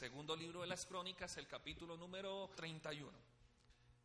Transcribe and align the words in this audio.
segundo 0.00 0.34
libro 0.34 0.62
de 0.62 0.66
las 0.66 0.86
Crónicas, 0.86 1.36
el 1.36 1.46
capítulo 1.46 1.94
número 1.94 2.50
31. 2.56 3.12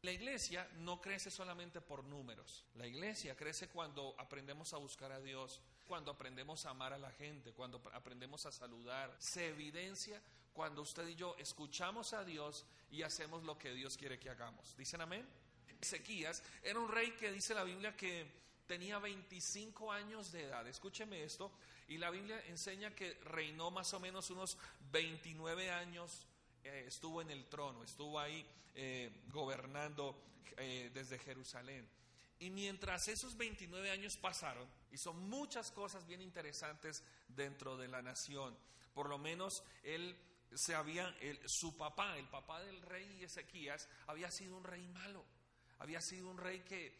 La 0.01 0.11
iglesia 0.11 0.69
no 0.79 0.99
crece 0.99 1.31
solamente 1.31 1.79
por 1.79 2.03
números. 2.03 2.65
La 2.75 2.85
iglesia 2.85 3.33
crece 3.37 3.69
cuando 3.69 4.13
aprendemos 4.17 4.73
a 4.73 4.77
buscar 4.77 5.13
a 5.13 5.21
Dios, 5.21 5.61
cuando 5.87 6.11
aprendemos 6.11 6.65
a 6.65 6.71
amar 6.71 6.91
a 6.91 6.97
la 6.97 7.11
gente, 7.11 7.53
cuando 7.53 7.81
aprendemos 7.93 8.45
a 8.45 8.51
saludar. 8.51 9.15
Se 9.19 9.47
evidencia 9.47 10.21
cuando 10.51 10.81
usted 10.81 11.07
y 11.07 11.15
yo 11.15 11.33
escuchamos 11.39 12.11
a 12.11 12.25
Dios 12.25 12.65
y 12.91 13.03
hacemos 13.03 13.43
lo 13.43 13.57
que 13.57 13.73
Dios 13.73 13.95
quiere 13.95 14.19
que 14.19 14.29
hagamos. 14.29 14.75
¿Dicen 14.75 14.99
amén? 14.99 15.25
Ezequías 15.79 16.43
era 16.61 16.77
un 16.77 16.89
rey 16.89 17.11
que 17.11 17.31
dice 17.31 17.53
la 17.53 17.63
Biblia 17.63 17.95
que 17.95 18.44
tenía 18.65 18.99
25 18.99 19.91
años 19.91 20.31
de 20.31 20.43
edad. 20.43 20.67
Escúcheme 20.67 21.23
esto. 21.23 21.51
Y 21.87 21.97
la 21.97 22.09
Biblia 22.09 22.41
enseña 22.47 22.93
que 22.95 23.13
reinó 23.25 23.71
más 23.71 23.93
o 23.93 23.99
menos 23.99 24.29
unos 24.29 24.57
29 24.91 25.71
años. 25.71 26.25
Eh, 26.63 26.85
estuvo 26.87 27.21
en 27.21 27.29
el 27.29 27.45
trono, 27.45 27.83
estuvo 27.83 28.19
ahí 28.19 28.45
eh, 28.73 29.23
gobernando 29.31 30.19
eh, 30.57 30.89
desde 30.93 31.19
Jerusalén. 31.19 31.87
Y 32.39 32.49
mientras 32.49 33.07
esos 33.07 33.37
29 33.37 33.91
años 33.91 34.17
pasaron, 34.17 34.67
hizo 34.91 35.13
muchas 35.13 35.71
cosas 35.71 36.05
bien 36.05 36.21
interesantes 36.21 37.03
dentro 37.27 37.77
de 37.77 37.87
la 37.87 38.01
nación. 38.01 38.57
Por 38.93 39.09
lo 39.09 39.17
menos 39.17 39.63
él 39.83 40.17
se 40.53 40.73
había, 40.73 41.15
su 41.45 41.77
papá, 41.77 42.17
el 42.17 42.27
papá 42.27 42.61
del 42.61 42.81
rey 42.81 43.23
Ezequías, 43.23 43.87
había 44.07 44.31
sido 44.31 44.57
un 44.57 44.63
rey 44.63 44.87
malo. 44.87 45.23
Había 45.79 46.01
sido 46.01 46.29
un 46.29 46.37
rey 46.37 46.61
que 46.61 46.97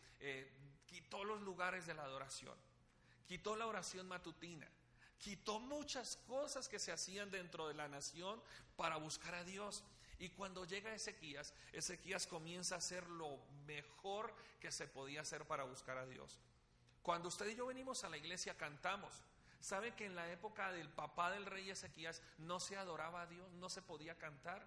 quitó 0.95 1.25
los 1.25 1.41
lugares 1.41 1.85
de 1.85 1.93
la 1.93 2.03
adoración, 2.03 2.55
quitó 3.27 3.57
la 3.57 3.67
oración 3.67 4.07
matutina, 4.07 4.65
quitó 5.17 5.59
muchas 5.59 6.15
cosas 6.25 6.69
que 6.69 6.79
se 6.79 6.93
hacían 6.93 7.29
dentro 7.29 7.67
de 7.67 7.73
la 7.73 7.89
nación 7.89 8.41
para 8.77 8.95
buscar 8.95 9.35
a 9.35 9.43
Dios. 9.43 9.83
Y 10.19 10.29
cuando 10.29 10.63
llega 10.63 10.95
Ezequías, 10.95 11.53
Ezequías 11.73 12.27
comienza 12.27 12.75
a 12.75 12.77
hacer 12.77 13.09
lo 13.09 13.37
mejor 13.65 14.33
que 14.61 14.71
se 14.71 14.87
podía 14.87 15.19
hacer 15.19 15.43
para 15.43 15.65
buscar 15.65 15.97
a 15.97 16.05
Dios. 16.05 16.39
Cuando 17.01 17.27
usted 17.27 17.49
y 17.49 17.55
yo 17.55 17.65
venimos 17.65 18.05
a 18.05 18.09
la 18.09 18.15
iglesia 18.15 18.55
cantamos. 18.55 19.21
¿Sabe 19.59 19.95
que 19.95 20.05
en 20.05 20.15
la 20.15 20.31
época 20.31 20.71
del 20.71 20.87
papá 20.87 21.29
del 21.29 21.45
rey 21.45 21.71
Ezequías 21.71 22.21
no 22.37 22.61
se 22.61 22.77
adoraba 22.77 23.23
a 23.23 23.27
Dios, 23.27 23.51
no 23.55 23.67
se 23.69 23.81
podía 23.81 24.17
cantar? 24.17 24.65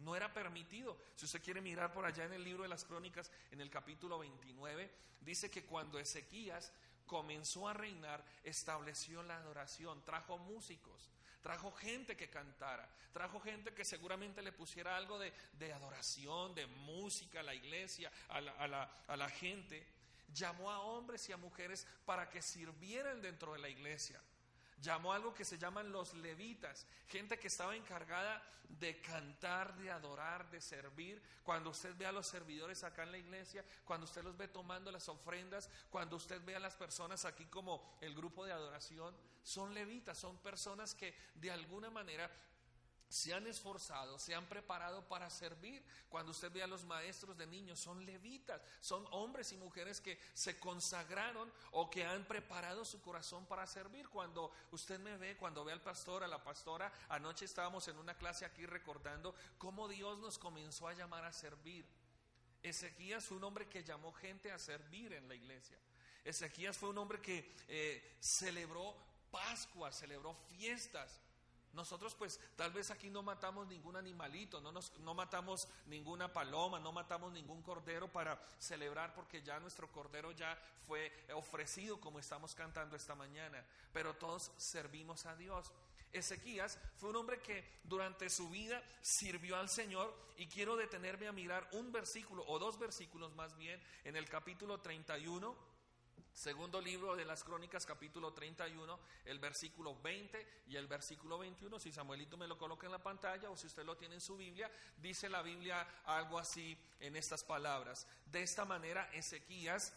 No 0.00 0.16
era 0.16 0.32
permitido. 0.32 0.96
Si 1.14 1.26
usted 1.26 1.42
quiere 1.42 1.60
mirar 1.60 1.92
por 1.92 2.04
allá 2.04 2.24
en 2.24 2.32
el 2.32 2.44
libro 2.44 2.62
de 2.62 2.68
las 2.68 2.84
crónicas, 2.84 3.30
en 3.50 3.60
el 3.60 3.70
capítulo 3.70 4.18
29, 4.18 4.90
dice 5.20 5.50
que 5.50 5.64
cuando 5.64 5.98
Ezequías 5.98 6.72
comenzó 7.06 7.68
a 7.68 7.74
reinar, 7.74 8.24
estableció 8.44 9.22
la 9.22 9.36
adoración, 9.36 10.02
trajo 10.04 10.38
músicos, 10.38 11.10
trajo 11.42 11.72
gente 11.72 12.16
que 12.16 12.30
cantara, 12.30 12.88
trajo 13.12 13.40
gente 13.40 13.74
que 13.74 13.84
seguramente 13.84 14.42
le 14.42 14.52
pusiera 14.52 14.96
algo 14.96 15.18
de, 15.18 15.32
adoración, 15.72 16.54
de 16.54 16.66
música 16.66 17.40
a 17.40 17.42
la 17.42 17.54
iglesia, 17.54 18.10
a 18.28 18.40
la, 18.40 18.90
a 19.06 19.16
la 19.16 19.28
gente. 19.28 19.86
Llamó 20.32 20.70
a 20.70 20.80
hombres 20.80 21.28
y 21.28 21.32
a 21.32 21.36
mujeres 21.36 21.86
para 22.06 22.30
que 22.30 22.40
sirvieran 22.40 23.20
dentro 23.20 23.52
de 23.52 23.58
la 23.58 23.68
iglesia 23.68 24.20
llamó 24.80 25.12
algo 25.12 25.34
que 25.34 25.44
se 25.44 25.58
llaman 25.58 25.92
los 25.92 26.14
levitas, 26.14 26.86
gente 27.08 27.38
que 27.38 27.48
estaba 27.48 27.76
encargada 27.76 28.42
de 28.78 29.00
cantar, 29.00 29.76
de 29.76 29.90
adorar, 29.90 30.48
de 30.50 30.60
servir. 30.60 31.20
Cuando 31.42 31.70
usted 31.70 31.94
ve 31.96 32.06
a 32.06 32.12
los 32.12 32.26
servidores 32.26 32.84
acá 32.84 33.02
en 33.02 33.12
la 33.12 33.18
iglesia, 33.18 33.64
cuando 33.84 34.04
usted 34.04 34.22
los 34.22 34.36
ve 34.36 34.48
tomando 34.48 34.92
las 34.92 35.08
ofrendas, 35.08 35.68
cuando 35.90 36.16
usted 36.16 36.40
ve 36.44 36.54
a 36.54 36.60
las 36.60 36.76
personas 36.76 37.24
aquí 37.24 37.46
como 37.46 37.96
el 38.00 38.14
grupo 38.14 38.44
de 38.44 38.52
adoración, 38.52 39.14
son 39.42 39.74
levitas, 39.74 40.18
son 40.18 40.38
personas 40.38 40.94
que 40.94 41.14
de 41.34 41.50
alguna 41.50 41.90
manera 41.90 42.30
se 43.10 43.34
han 43.34 43.46
esforzado, 43.48 44.18
se 44.20 44.34
han 44.36 44.46
preparado 44.48 45.06
para 45.08 45.28
servir. 45.28 45.84
Cuando 46.08 46.30
usted 46.30 46.50
ve 46.52 46.62
a 46.62 46.68
los 46.68 46.84
maestros 46.84 47.36
de 47.36 47.46
niños, 47.46 47.80
son 47.80 48.06
levitas, 48.06 48.62
son 48.80 49.04
hombres 49.10 49.50
y 49.52 49.56
mujeres 49.56 50.00
que 50.00 50.18
se 50.32 50.58
consagraron 50.60 51.52
o 51.72 51.90
que 51.90 52.04
han 52.04 52.24
preparado 52.24 52.84
su 52.84 53.02
corazón 53.02 53.44
para 53.46 53.66
servir. 53.66 54.08
Cuando 54.08 54.52
usted 54.70 55.00
me 55.00 55.16
ve, 55.16 55.36
cuando 55.36 55.64
ve 55.64 55.72
al 55.72 55.82
pastor, 55.82 56.22
a 56.22 56.28
la 56.28 56.42
pastora, 56.42 56.92
anoche 57.08 57.44
estábamos 57.44 57.88
en 57.88 57.98
una 57.98 58.16
clase 58.16 58.44
aquí 58.44 58.64
recordando 58.64 59.34
cómo 59.58 59.88
Dios 59.88 60.18
nos 60.20 60.38
comenzó 60.38 60.86
a 60.86 60.94
llamar 60.94 61.24
a 61.24 61.32
servir. 61.32 61.84
Ezequías 62.62 63.24
fue 63.24 63.38
un 63.38 63.44
hombre 63.44 63.68
que 63.68 63.82
llamó 63.82 64.12
gente 64.12 64.52
a 64.52 64.58
servir 64.58 65.14
en 65.14 65.26
la 65.26 65.34
iglesia. 65.34 65.78
Ezequías 66.22 66.78
fue 66.78 66.90
un 66.90 66.98
hombre 66.98 67.20
que 67.20 67.56
eh, 67.66 68.16
celebró 68.20 68.94
Pascua, 69.32 69.90
celebró 69.90 70.34
fiestas. 70.48 71.20
Nosotros 71.72 72.14
pues 72.14 72.40
tal 72.56 72.72
vez 72.72 72.90
aquí 72.90 73.10
no 73.10 73.22
matamos 73.22 73.68
ningún 73.68 73.96
animalito, 73.96 74.60
no, 74.60 74.72
nos, 74.72 74.98
no 74.98 75.14
matamos 75.14 75.68
ninguna 75.86 76.32
paloma, 76.32 76.80
no 76.80 76.90
matamos 76.90 77.32
ningún 77.32 77.62
cordero 77.62 78.08
para 78.08 78.40
celebrar 78.58 79.14
porque 79.14 79.42
ya 79.42 79.60
nuestro 79.60 79.90
cordero 79.90 80.32
ya 80.32 80.58
fue 80.86 81.12
ofrecido 81.34 82.00
como 82.00 82.18
estamos 82.18 82.54
cantando 82.54 82.96
esta 82.96 83.14
mañana, 83.14 83.64
pero 83.92 84.14
todos 84.14 84.50
servimos 84.56 85.26
a 85.26 85.36
Dios. 85.36 85.72
Ezequías 86.12 86.76
fue 86.96 87.10
un 87.10 87.16
hombre 87.16 87.40
que 87.40 87.64
durante 87.84 88.28
su 88.30 88.50
vida 88.50 88.82
sirvió 89.00 89.56
al 89.56 89.68
Señor 89.68 90.12
y 90.36 90.48
quiero 90.48 90.76
detenerme 90.76 91.28
a 91.28 91.32
mirar 91.32 91.68
un 91.72 91.92
versículo 91.92 92.44
o 92.48 92.58
dos 92.58 92.78
versículos 92.80 93.32
más 93.36 93.56
bien 93.56 93.80
en 94.02 94.16
el 94.16 94.28
capítulo 94.28 94.80
31 94.80 95.54
Segundo 96.32 96.80
libro 96.80 97.16
de 97.16 97.24
las 97.24 97.44
Crónicas, 97.44 97.84
capítulo 97.84 98.32
31, 98.32 98.98
el 99.26 99.38
versículo 99.38 100.00
20 100.00 100.64
y 100.68 100.76
el 100.76 100.86
versículo 100.86 101.38
21. 101.38 101.78
Si 101.78 101.92
Samuelito 101.92 102.36
me 102.36 102.46
lo 102.46 102.56
coloca 102.56 102.86
en 102.86 102.92
la 102.92 103.02
pantalla 103.02 103.50
o 103.50 103.56
si 103.56 103.66
usted 103.66 103.84
lo 103.84 103.96
tiene 103.96 104.14
en 104.14 104.20
su 104.20 104.36
Biblia, 104.36 104.70
dice 104.96 105.28
la 105.28 105.42
Biblia 105.42 105.86
algo 106.06 106.38
así 106.38 106.78
en 107.00 107.16
estas 107.16 107.44
palabras. 107.44 108.06
De 108.26 108.42
esta 108.42 108.64
manera, 108.64 109.10
Ezequías 109.12 109.92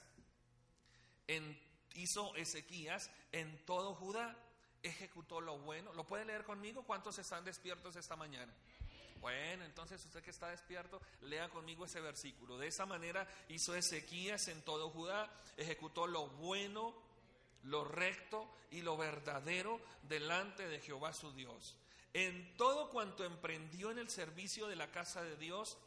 hizo 1.96 2.36
Ezequías 2.36 3.10
en 3.32 3.66
todo 3.66 3.96
Judá, 3.96 4.36
ejecutó 4.82 5.40
lo 5.40 5.60
bueno. 5.60 5.94
¿Lo 5.94 6.06
puede 6.06 6.26
leer 6.26 6.44
conmigo? 6.44 6.84
¿Cuántos 6.84 7.18
están 7.20 7.46
despiertos 7.46 7.96
esta 7.96 8.16
mañana? 8.16 8.54
Bueno, 9.24 9.64
entonces 9.64 10.04
usted 10.04 10.22
que 10.22 10.32
está 10.32 10.50
despierto, 10.50 11.02
lea 11.22 11.48
conmigo 11.48 11.86
ese 11.86 12.02
versículo. 12.02 12.58
De 12.58 12.68
esa 12.68 12.86
manera 12.86 13.26
hizo 13.48 13.74
Ezequías 13.74 14.50
en 14.50 14.62
todo 14.64 14.90
Judá, 14.90 15.32
ejecutó 15.56 16.08
lo 16.08 16.28
bueno, 16.28 16.94
lo 17.64 17.86
recto 17.86 18.54
y 18.70 18.82
lo 18.82 18.98
verdadero 18.98 19.80
delante 20.10 20.68
de 20.68 20.82
Jehová 20.82 21.14
su 21.14 21.32
Dios. 21.32 21.78
En 22.12 22.58
todo 22.58 22.90
cuanto 22.90 23.24
emprendió 23.24 23.92
en 23.92 24.00
el 24.00 24.10
servicio 24.10 24.68
de 24.68 24.76
la 24.76 24.92
casa 24.92 25.24
de 25.24 25.38
Dios, 25.38 25.78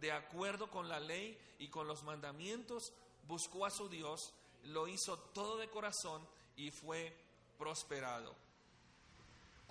de 0.00 0.10
acuerdo 0.10 0.68
con 0.68 0.88
la 0.88 0.98
ley 0.98 1.38
y 1.60 1.68
con 1.68 1.86
los 1.86 2.02
mandamientos, 2.02 2.92
buscó 3.28 3.66
a 3.66 3.70
su 3.70 3.88
Dios, 3.88 4.34
lo 4.64 4.88
hizo 4.88 5.16
todo 5.16 5.58
de 5.58 5.70
corazón 5.70 6.26
y 6.56 6.72
fue 6.72 7.16
prosperado. 7.56 8.34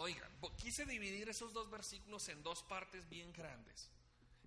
Oigan, 0.02 0.32
quise 0.56 0.86
dividir 0.86 1.28
esos 1.28 1.52
dos 1.52 1.70
versículos 1.70 2.30
en 2.30 2.42
dos 2.42 2.64
partes 2.64 3.08
bien 3.10 3.34
grandes. 3.34 3.92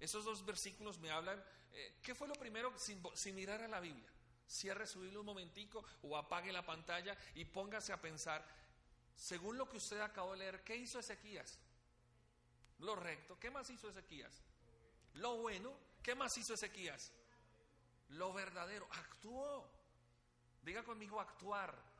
Esos 0.00 0.24
dos 0.24 0.46
versículos 0.46 0.98
me 0.98 1.10
hablan, 1.10 1.44
eh, 1.72 1.98
¿qué 2.02 2.14
fue 2.14 2.26
lo 2.26 2.32
primero 2.34 2.72
sin, 2.78 3.34
mirar 3.34 3.60
a 3.60 3.68
la 3.68 3.78
Biblia? 3.78 4.10
Cierre 4.46 4.86
su 4.86 5.00
Biblia 5.00 5.20
un 5.20 5.26
momentico 5.26 5.84
o 6.04 6.16
apague 6.16 6.50
la 6.52 6.64
pantalla 6.64 7.14
y 7.34 7.44
póngase 7.44 7.92
a 7.92 8.00
pensar, 8.00 8.42
según 9.14 9.58
lo 9.58 9.68
que 9.68 9.76
usted 9.76 10.00
acabó 10.00 10.32
de 10.32 10.38
leer, 10.38 10.64
¿qué 10.64 10.74
hizo 10.74 10.98
Ezequías? 10.98 11.58
Lo 12.78 12.96
recto, 12.96 13.38
¿qué 13.38 13.50
más 13.50 13.68
hizo 13.68 13.90
Ezequías? 13.90 14.32
Lo 15.16 15.36
bueno, 15.36 15.70
¿qué 16.02 16.14
más 16.14 16.36
hizo 16.38 16.54
Ezequías? 16.54 17.12
Lo 18.08 18.32
verdadero, 18.32 18.88
actuó. 18.90 19.70
Diga 20.62 20.82
conmigo 20.82 21.20
actuar. 21.20 21.91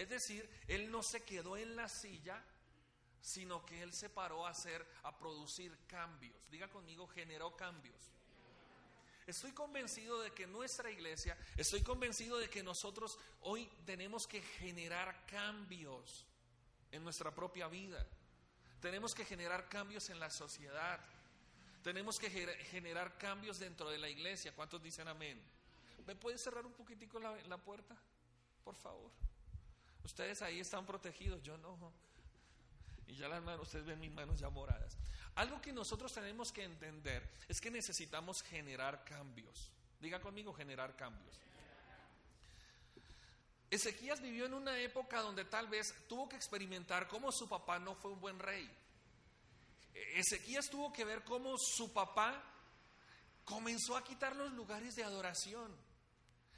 Es 0.00 0.08
decir, 0.08 0.48
él 0.66 0.90
no 0.90 1.02
se 1.02 1.22
quedó 1.24 1.58
en 1.58 1.76
la 1.76 1.86
silla, 1.86 2.42
sino 3.20 3.66
que 3.66 3.82
él 3.82 3.92
se 3.92 4.08
paró 4.08 4.46
a 4.46 4.50
hacer, 4.50 4.86
a 5.02 5.18
producir 5.18 5.76
cambios. 5.86 6.34
Diga 6.50 6.70
conmigo, 6.70 7.06
generó 7.06 7.54
cambios. 7.54 8.10
Estoy 9.26 9.52
convencido 9.52 10.22
de 10.22 10.32
que 10.32 10.46
nuestra 10.46 10.90
iglesia, 10.90 11.36
estoy 11.54 11.82
convencido 11.82 12.38
de 12.38 12.48
que 12.48 12.62
nosotros 12.62 13.18
hoy 13.42 13.70
tenemos 13.84 14.26
que 14.26 14.40
generar 14.40 15.26
cambios 15.26 16.26
en 16.92 17.04
nuestra 17.04 17.34
propia 17.34 17.68
vida. 17.68 18.06
Tenemos 18.80 19.14
que 19.14 19.26
generar 19.26 19.68
cambios 19.68 20.08
en 20.08 20.18
la 20.18 20.30
sociedad. 20.30 20.98
Tenemos 21.82 22.18
que 22.18 22.30
generar 22.30 23.18
cambios 23.18 23.58
dentro 23.58 23.90
de 23.90 23.98
la 23.98 24.08
iglesia. 24.08 24.54
¿Cuántos 24.54 24.82
dicen 24.82 25.08
amén? 25.08 25.38
¿Me 26.06 26.16
puede 26.16 26.38
cerrar 26.38 26.64
un 26.64 26.72
poquitico 26.72 27.20
la, 27.20 27.36
la 27.42 27.58
puerta? 27.58 27.94
Por 28.64 28.76
favor. 28.76 29.10
Ustedes 30.04 30.42
ahí 30.42 30.60
están 30.60 30.86
protegidos, 30.86 31.42
yo 31.42 31.56
no. 31.58 31.92
Y 33.06 33.16
ya 33.16 33.28
las 33.28 33.42
manos, 33.42 33.66
ustedes 33.66 33.86
ven 33.86 34.00
mis 34.00 34.12
manos 34.12 34.38
ya 34.38 34.48
moradas. 34.50 34.96
Algo 35.34 35.60
que 35.60 35.72
nosotros 35.72 36.12
tenemos 36.12 36.52
que 36.52 36.64
entender 36.64 37.28
es 37.48 37.60
que 37.60 37.70
necesitamos 37.70 38.42
generar 38.42 39.04
cambios. 39.04 39.70
Diga 40.00 40.20
conmigo, 40.20 40.52
generar 40.52 40.96
cambios. 40.96 41.36
Ezequías 43.70 44.20
vivió 44.20 44.46
en 44.46 44.54
una 44.54 44.78
época 44.80 45.20
donde 45.20 45.44
tal 45.44 45.68
vez 45.68 45.94
tuvo 46.08 46.28
que 46.28 46.36
experimentar 46.36 47.06
cómo 47.06 47.30
su 47.30 47.48
papá 47.48 47.78
no 47.78 47.94
fue 47.94 48.10
un 48.10 48.20
buen 48.20 48.38
rey. 48.38 48.68
Ezequías 50.14 50.68
tuvo 50.68 50.92
que 50.92 51.04
ver 51.04 51.22
cómo 51.22 51.56
su 51.58 51.92
papá 51.92 52.42
comenzó 53.44 53.96
a 53.96 54.04
quitar 54.04 54.34
los 54.34 54.52
lugares 54.52 54.96
de 54.96 55.04
adoración. 55.04 55.72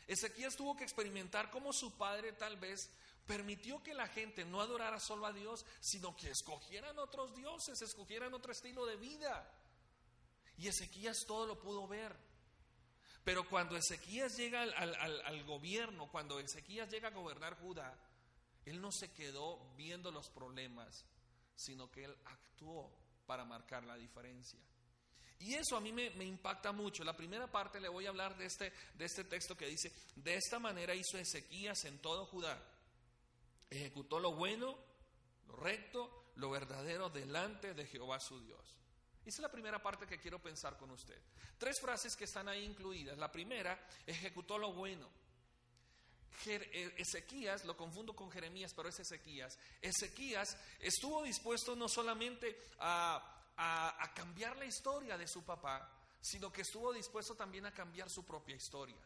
Ezequías 0.07 0.57
tuvo 0.57 0.77
que 0.77 0.85
experimentar 0.85 1.51
cómo 1.51 1.73
su 1.73 1.97
padre 1.97 2.33
tal 2.33 2.57
vez 2.57 2.91
permitió 3.27 3.83
que 3.83 3.95
la 3.95 4.09
gente 4.09 4.45
no 4.45 4.61
adorara 4.61 4.99
solo 4.99 5.27
a 5.27 5.33
Dios, 5.33 5.65
sino 5.81 6.17
que 6.17 6.31
escogieran 6.31 6.99
otros 6.99 7.35
dioses, 7.35 7.81
escogieran 7.83 8.35
otro 8.35 8.53
estilo 8.53 8.85
de 8.87 8.97
vida. 8.97 9.51
Y 10.59 10.69
Ezequías 10.69 11.25
todo 11.27 11.47
lo 11.47 11.59
pudo 11.61 11.87
ver. 11.87 12.15
Pero 13.25 13.49
cuando 13.49 13.77
Ezequías 13.77 14.37
llega 14.37 14.63
al, 14.63 15.45
gobierno, 15.45 16.11
cuando 16.11 16.41
Ezequías 16.41 16.91
llega 16.91 17.09
a 17.09 17.13
gobernar 17.13 17.59
Judá, 17.61 17.97
él 18.65 18.81
no 18.81 18.91
se 18.91 19.13
quedó 19.13 19.75
viendo 19.77 20.11
los 20.11 20.29
problemas, 20.29 21.05
sino 21.55 21.91
que 21.91 22.05
él 22.05 22.17
actuó 22.25 22.93
para 23.27 23.45
marcar 23.45 23.85
la 23.85 23.97
diferencia. 23.97 24.59
Y 25.39 25.55
eso 25.55 25.77
a 25.77 25.81
mí 25.81 25.93
me, 25.93 26.25
impacta 26.25 26.73
mucho. 26.73 27.03
La 27.05 27.17
primera 27.17 27.51
parte 27.51 27.81
le 27.81 27.89
voy 27.89 28.07
a 28.07 28.11
hablar 28.11 28.37
de 28.37 28.47
este, 28.47 28.73
de 28.95 29.05
este 29.05 29.25
texto 29.25 29.57
que 29.57 29.67
dice, 29.67 29.93
de 30.17 30.35
esta 30.35 30.59
manera 30.59 30.95
hizo 30.95 31.19
Ezequías 31.19 31.85
en 31.85 31.99
todo 31.99 32.27
Judá. 32.27 32.61
Ejecutó 33.77 34.21
lo 34.21 34.33
bueno, 34.33 34.79
lo 35.47 35.57
recto, 35.57 36.33
lo 36.37 36.51
verdadero 36.51 37.11
delante 37.11 37.75
de 37.75 37.87
Jehová 37.87 38.21
su 38.21 38.41
Dios. 38.41 38.77
Esa 39.25 39.37
es 39.37 39.41
la 39.41 39.51
primera 39.51 39.83
parte 39.83 40.07
que 40.07 40.19
quiero 40.19 40.41
pensar 40.41 40.77
con 40.77 40.91
usted. 40.91 41.21
Tres 41.59 41.81
frases 41.81 42.17
que 42.17 42.25
están 42.25 42.49
ahí 42.49 42.65
incluidas. 42.65 43.17
La 43.19 43.31
primera, 43.31 43.87
ejecutó 44.07 44.59
lo 44.59 44.73
bueno. 44.73 45.09
Eh, 46.47 46.95
Ezequías, 46.97 47.65
lo 47.65 47.77
confundo 47.77 48.17
con 48.17 48.31
Jeremías, 48.31 48.75
pero 48.75 48.89
es 48.89 48.99
Ezequías. 48.99 49.59
Ezequías 49.81 50.57
estuvo 50.81 51.23
dispuesto 51.23 51.77
no 51.77 51.89
solamente 51.89 52.71
a 52.81 53.33
a, 53.57 54.13
cambiar 54.15 54.57
la 54.57 54.65
historia 54.65 55.17
de 55.17 55.27
su 55.27 55.45
papá, 55.45 55.91
sino 56.21 56.53
que 56.53 56.63
estuvo 56.63 56.93
dispuesto 56.93 57.35
también 57.35 57.67
a 57.67 57.73
cambiar 57.73 58.09
su 58.11 58.25
propia 58.25 58.57
historia. 58.57 59.01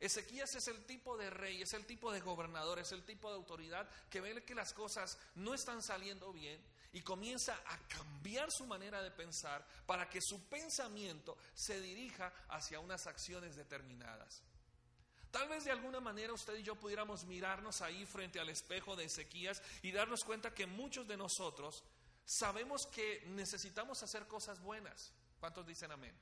Ezequías 0.00 0.54
es 0.54 0.68
el 0.68 0.84
tipo 0.84 1.16
de 1.16 1.30
rey, 1.30 1.62
es 1.62 1.74
el 1.74 1.84
tipo 1.84 2.12
de 2.12 2.20
gobernador, 2.20 2.78
es 2.78 2.92
el 2.92 3.04
tipo 3.04 3.28
de 3.28 3.36
autoridad 3.36 3.88
que 4.08 4.20
ve 4.20 4.44
que 4.44 4.54
las 4.54 4.72
cosas 4.72 5.18
no 5.34 5.54
están 5.54 5.82
saliendo 5.82 6.32
bien 6.32 6.60
y 6.92 7.02
comienza 7.02 7.60
a 7.66 7.78
cambiar 7.88 8.50
su 8.52 8.66
manera 8.66 9.02
de 9.02 9.10
pensar 9.10 9.66
para 9.86 10.08
que 10.08 10.20
su 10.20 10.48
pensamiento 10.48 11.36
se 11.54 11.80
dirija 11.80 12.32
hacia 12.48 12.80
unas 12.80 13.06
acciones 13.06 13.56
determinadas. 13.56 14.42
Tal 15.30 15.48
vez 15.48 15.64
de 15.64 15.72
alguna 15.72 16.00
manera 16.00 16.32
usted 16.32 16.56
y 16.56 16.62
yo 16.62 16.76
pudiéramos 16.76 17.24
mirarnos 17.24 17.82
ahí 17.82 18.06
frente 18.06 18.40
al 18.40 18.48
espejo 18.48 18.96
de 18.96 19.04
Ezequías 19.04 19.62
y 19.82 19.92
darnos 19.92 20.24
cuenta 20.24 20.54
que 20.54 20.66
muchos 20.66 21.06
de 21.06 21.16
nosotros 21.16 21.84
Sabemos 22.28 22.86
que 22.86 23.24
necesitamos 23.28 24.02
hacer 24.02 24.26
cosas 24.26 24.60
buenas. 24.60 25.14
¿Cuántos 25.40 25.66
dicen 25.66 25.90
amén? 25.90 26.14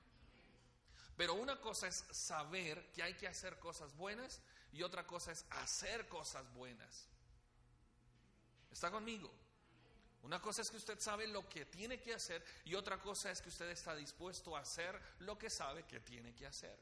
Pero 1.16 1.34
una 1.34 1.60
cosa 1.60 1.88
es 1.88 2.04
saber 2.10 2.92
que 2.92 3.02
hay 3.02 3.14
que 3.14 3.28
hacer 3.28 3.58
cosas 3.58 3.96
buenas 3.96 4.40
y 4.72 4.82
otra 4.82 5.06
cosa 5.06 5.32
es 5.32 5.44
hacer 5.50 6.06
cosas 6.08 6.52
buenas. 6.52 7.08
¿Está 8.70 8.90
conmigo? 8.90 9.32
Una 10.22 10.42
cosa 10.42 10.60
es 10.60 10.70
que 10.70 10.76
usted 10.76 10.98
sabe 11.00 11.26
lo 11.28 11.48
que 11.48 11.64
tiene 11.66 12.00
que 12.00 12.12
hacer 12.12 12.44
y 12.64 12.74
otra 12.74 12.98
cosa 12.98 13.30
es 13.30 13.40
que 13.40 13.48
usted 13.48 13.70
está 13.70 13.94
dispuesto 13.94 14.56
a 14.56 14.60
hacer 14.60 15.00
lo 15.20 15.38
que 15.38 15.48
sabe 15.48 15.84
que 15.84 16.00
tiene 16.00 16.34
que 16.34 16.46
hacer. 16.46 16.76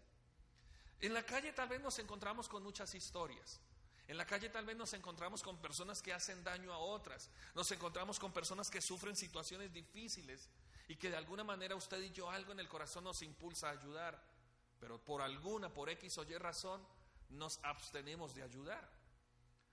En 1.00 1.12
la 1.12 1.24
calle 1.24 1.52
tal 1.52 1.68
vez 1.68 1.80
nos 1.80 1.98
encontramos 1.98 2.48
con 2.48 2.62
muchas 2.62 2.94
historias. 2.94 3.60
En 4.08 4.16
la 4.16 4.26
calle 4.26 4.48
tal 4.48 4.64
vez 4.64 4.76
nos 4.76 4.92
encontramos 4.94 5.42
con 5.42 5.58
personas 5.58 6.02
que 6.02 6.12
hacen 6.12 6.42
daño 6.42 6.72
a 6.72 6.78
otras, 6.78 7.30
nos 7.54 7.70
encontramos 7.70 8.18
con 8.18 8.32
personas 8.32 8.70
que 8.70 8.80
sufren 8.80 9.16
situaciones 9.16 9.72
difíciles 9.72 10.48
y 10.88 10.96
que 10.96 11.10
de 11.10 11.16
alguna 11.16 11.44
manera 11.44 11.76
usted 11.76 12.00
y 12.02 12.10
yo 12.10 12.30
algo 12.30 12.52
en 12.52 12.60
el 12.60 12.68
corazón 12.68 13.04
nos 13.04 13.22
impulsa 13.22 13.68
a 13.68 13.72
ayudar, 13.72 14.22
pero 14.78 14.98
por 14.98 15.22
alguna, 15.22 15.72
por 15.72 15.88
X 15.88 16.18
o 16.18 16.24
Y 16.24 16.36
razón, 16.36 16.86
nos 17.30 17.58
abstenemos 17.62 18.34
de 18.34 18.42
ayudar. 18.42 18.88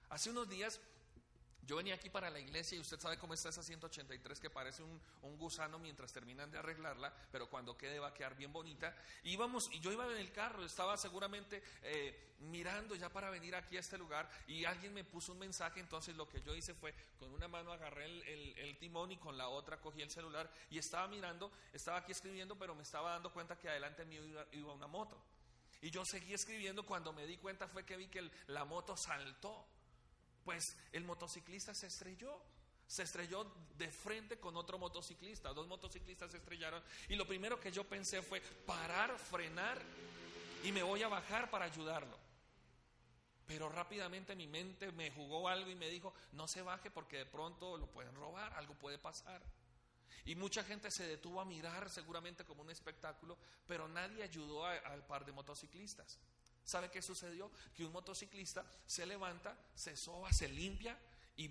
Hace 0.09 0.29
unos 0.29 0.49
días 0.49 0.79
yo 1.63 1.75
venía 1.75 1.95
aquí 1.95 2.09
para 2.09 2.29
la 2.29 2.39
iglesia 2.39 2.77
y 2.77 2.81
usted 2.81 2.99
sabe 2.99 3.17
cómo 3.17 3.33
está 3.33 3.49
esa 3.49 3.63
183 3.63 4.39
que 4.39 4.49
parece 4.49 4.83
un, 4.83 5.01
gusano 5.37 5.79
mientras 5.79 6.13
terminan 6.13 6.51
de 6.51 6.59
arreglarla, 6.59 7.13
pero 7.31 7.49
cuando 7.49 7.77
quede 7.77 7.99
va 7.99 8.09
a 8.09 8.13
quedar 8.13 8.35
bien 8.35 8.53
bonita. 8.53 8.95
Íbamos, 9.23 9.69
y 9.71 9.79
yo 9.79 9.91
iba 9.91 10.05
en 10.11 10.17
el 10.17 10.31
carro, 10.31 10.63
estaba 10.63 10.97
seguramente 10.97 11.63
eh, 11.81 12.31
mirando 12.41 12.95
ya 12.95 13.09
para 13.09 13.29
venir 13.29 13.55
aquí 13.55 13.77
a 13.77 13.79
este 13.79 13.97
lugar 13.97 14.29
y 14.47 14.65
alguien 14.65 14.93
me 14.93 15.03
puso 15.03 15.31
un 15.31 15.39
mensaje, 15.39 15.79
entonces 15.79 16.15
lo 16.15 16.27
que 16.27 16.41
yo 16.41 16.55
hice 16.55 16.73
fue 16.73 16.93
con 17.19 17.31
una 17.31 17.47
mano 17.47 17.71
agarré 17.71 18.05
el, 18.05 18.77
timón 18.79 19.11
y 19.11 19.17
con 19.17 19.37
la 19.37 19.47
otra 19.47 19.79
cogí 19.79 20.01
el 20.01 20.09
celular 20.09 20.51
y 20.69 20.77
estaba 20.77 21.07
mirando, 21.07 21.51
estaba 21.73 21.97
aquí 21.97 22.11
escribiendo, 22.11 22.57
pero 22.57 22.73
me 22.73 22.83
estaba 22.83 23.11
dando 23.11 23.31
cuenta 23.31 23.57
que 23.57 23.69
adelante 23.69 24.05
mío 24.05 24.23
iba, 24.51 24.73
una 24.73 24.87
moto. 24.87 25.21
Y 25.81 25.89
yo 25.89 26.05
seguí 26.05 26.33
escribiendo, 26.33 26.85
cuando 26.85 27.11
me 27.13 27.25
di 27.25 27.37
cuenta 27.37 27.67
fue 27.67 27.83
que 27.83 27.97
vi 27.97 28.07
que 28.07 28.29
la 28.47 28.65
moto 28.65 28.95
saltó. 28.95 29.65
Pues 30.43 30.75
el 30.91 31.03
motociclista 31.03 31.73
se 31.73 31.87
estrelló. 31.87 32.41
Se 32.87 33.03
estrelló 33.03 33.45
de 33.77 33.89
frente 33.89 34.37
con 34.37 34.57
otro 34.57 34.77
motociclista. 34.77 35.53
Dos 35.53 35.67
motociclistas 35.67 36.31
se 36.31 36.37
estrellaron. 36.37 36.83
Y 37.07 37.15
lo 37.15 37.25
primero 37.25 37.59
que 37.59 37.71
yo 37.71 37.83
pensé 37.85 38.21
fue 38.21 38.41
parar, 38.41 39.17
frenar 39.17 39.81
y 40.63 40.71
me 40.71 40.83
voy 40.83 41.01
a 41.03 41.07
bajar 41.07 41.49
para 41.49 41.65
ayudarlo. 41.65 42.17
Pero 43.45 43.69
rápidamente 43.69 44.35
mi 44.35 44.47
mente 44.47 44.91
me 44.91 45.11
jugó 45.11 45.49
algo 45.49 45.69
y 45.69 45.75
me 45.75 45.89
dijo, 45.89 46.13
no 46.33 46.47
se 46.47 46.61
baje 46.61 46.89
porque 46.89 47.17
de 47.17 47.25
pronto 47.25 47.77
lo 47.77 47.87
pueden 47.87 48.15
robar, 48.15 48.53
algo 48.53 48.75
puede 48.75 48.97
pasar. 48.97 49.41
Y 50.25 50.35
mucha 50.35 50.63
gente 50.63 50.91
se 50.91 51.07
detuvo 51.07 51.41
a 51.41 51.45
mirar 51.45 51.89
seguramente 51.89 52.45
como 52.45 52.61
un 52.61 52.69
espectáculo, 52.69 53.37
pero 53.67 53.87
nadie 53.87 54.23
ayudó 54.23 54.65
al 54.65 55.05
par 55.05 55.25
de 55.25 55.31
motociclistas. 55.31 56.19
¿Sabe 56.63 56.89
qué 56.89 57.01
sucedió? 57.01 57.51
Que 57.73 57.85
un 57.85 57.91
motociclista 57.91 58.65
se 58.85 59.05
levanta, 59.05 59.57
se 59.75 59.95
soba, 59.95 60.31
se 60.31 60.47
limpia 60.47 60.97
y, 61.35 61.49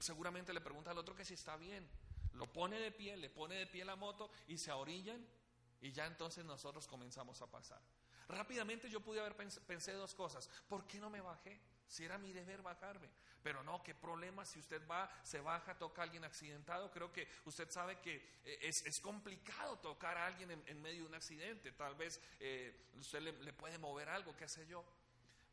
seguramente 0.00 0.52
le 0.52 0.60
pregunta 0.60 0.90
al 0.90 0.98
otro 0.98 1.14
que 1.14 1.24
si 1.24 1.34
está 1.34 1.56
bien. 1.56 1.88
Lo 2.32 2.52
pone 2.52 2.78
de 2.78 2.92
pie, 2.92 3.16
le 3.16 3.30
pone 3.30 3.54
de 3.54 3.66
pie 3.66 3.84
la 3.84 3.96
moto 3.96 4.30
y 4.46 4.58
se 4.58 4.70
orillan 4.72 5.26
y 5.80 5.92
ya 5.92 6.06
entonces 6.06 6.44
nosotros 6.44 6.86
comenzamos 6.86 7.40
a 7.42 7.50
pasar. 7.50 7.80
Rápidamente 8.28 8.90
yo 8.90 9.00
pude 9.00 9.20
haber 9.20 9.36
pensé 9.36 9.92
dos 9.92 10.14
cosas. 10.14 10.50
¿Por 10.68 10.86
qué 10.86 10.98
no 10.98 11.10
me 11.10 11.20
bajé? 11.20 11.60
Si 11.88 12.04
era 12.04 12.18
mi 12.18 12.32
deber 12.32 12.62
bajarme. 12.62 13.08
Pero 13.42 13.62
no, 13.62 13.82
qué 13.82 13.94
problema 13.94 14.44
si 14.44 14.58
usted 14.58 14.82
va, 14.88 15.08
se 15.22 15.40
baja, 15.40 15.78
toca 15.78 16.02
a 16.02 16.04
alguien 16.04 16.24
accidentado. 16.24 16.90
Creo 16.90 17.12
que 17.12 17.28
usted 17.44 17.70
sabe 17.70 18.00
que 18.00 18.16
eh, 18.44 18.58
es, 18.62 19.00
complicado 19.00 19.78
tocar 19.78 20.16
a 20.18 20.26
alguien 20.26 20.50
en, 20.50 20.82
medio 20.82 21.02
de 21.02 21.08
un 21.08 21.14
accidente. 21.14 21.70
Tal 21.70 21.94
vez 21.94 22.20
eh, 22.40 22.88
usted 22.98 23.20
le, 23.20 23.52
puede 23.52 23.78
mover 23.78 24.08
algo, 24.08 24.36
qué 24.36 24.48
sé 24.48 24.66
yo. 24.66 24.84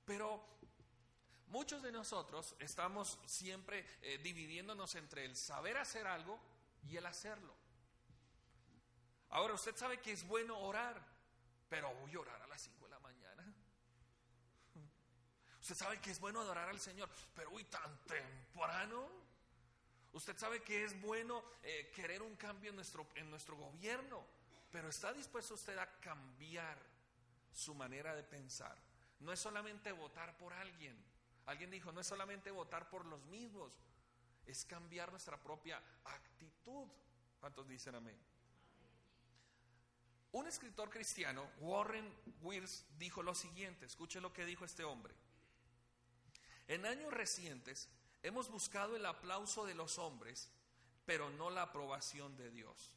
Pero 0.05 0.43
muchos 1.47 1.83
de 1.83 1.91
nosotros 1.91 2.55
estamos 2.57 3.19
siempre 3.25 3.85
eh, 4.01 4.17
dividiéndonos 4.23 4.95
entre 4.95 5.25
el 5.25 5.35
saber 5.35 5.77
hacer 5.77 6.07
algo 6.07 6.39
y 6.89 6.97
el 6.97 7.05
hacerlo. 7.05 7.53
Ahora, 9.29 9.53
usted 9.53 9.75
sabe 9.75 9.99
que 9.99 10.11
es 10.11 10.27
bueno 10.27 10.59
orar, 10.59 10.99
pero 11.69 11.93
voy 11.95 12.15
a 12.15 12.19
orar 12.19 12.41
a 12.41 12.47
las 12.47 12.61
5 12.61 12.82
Usted 15.63 15.75
sabe 15.75 16.01
que 16.01 16.12
es 16.12 16.20
bueno 16.20 16.41
adorar 16.41 16.67
al 16.67 16.79
Señor, 16.82 17.10
pero 17.34 17.51
uy, 17.51 17.63
tan 17.63 17.98
temprano. 18.01 19.10
Usted 20.12 20.38
sabe 20.38 20.62
que 20.62 20.84
es 20.84 21.00
bueno 21.00 21.41
eh, 21.63 21.89
querer 21.96 22.22
un 22.22 22.36
cambio 22.36 22.70
en 22.72 22.75
nuestro, 22.75 23.08
en 23.15 23.29
nuestro 23.29 23.55
gobierno, 23.55 24.25
pero 24.70 24.89
¿está 24.89 25.13
dispuesto 25.13 25.53
usted 25.53 25.77
a 25.77 25.89
cambiar 26.01 26.77
su 27.53 27.74
manera 27.75 28.13
de 28.13 28.24
pensar? 28.24 28.77
No 29.22 29.32
es 29.32 29.39
solamente 29.39 29.93
votar 29.93 30.36
por 30.36 30.51
alguien. 30.51 31.01
Alguien 31.46 31.72
dijo, 31.72 31.93
no 31.93 32.01
es 32.01 32.08
solamente 32.08 32.51
votar 32.51 32.89
por 32.89 33.05
los 33.05 33.24
mismos, 33.27 33.72
es 34.46 34.65
cambiar 34.65 35.12
nuestra 35.12 35.41
propia 35.41 35.82
actitud. 36.03 36.89
¿Cuántos 37.39 37.70
dicen 37.70 37.96
amén? 37.96 38.20
Un 40.34 40.46
escritor 40.46 40.89
cristiano, 40.89 41.50
Warren 41.60 42.13
Wills, 42.41 42.86
dijo 42.98 43.24
lo 43.24 43.34
siguiente, 43.34 43.86
escuche 43.86 44.20
lo 44.20 44.34
que 44.34 44.46
dijo 44.46 44.65
este 44.65 44.84
hombre. 44.84 45.22
En 46.67 46.86
años 46.86 47.13
recientes 47.13 47.89
hemos 48.22 48.50
buscado 48.50 48.96
el 48.96 49.05
aplauso 49.05 49.65
de 49.65 49.75
los 49.75 50.00
hombres, 50.00 50.50
pero 51.05 51.29
no 51.32 51.50
la 51.50 51.63
aprobación 51.63 52.38
de 52.38 52.50
Dios. 52.51 52.93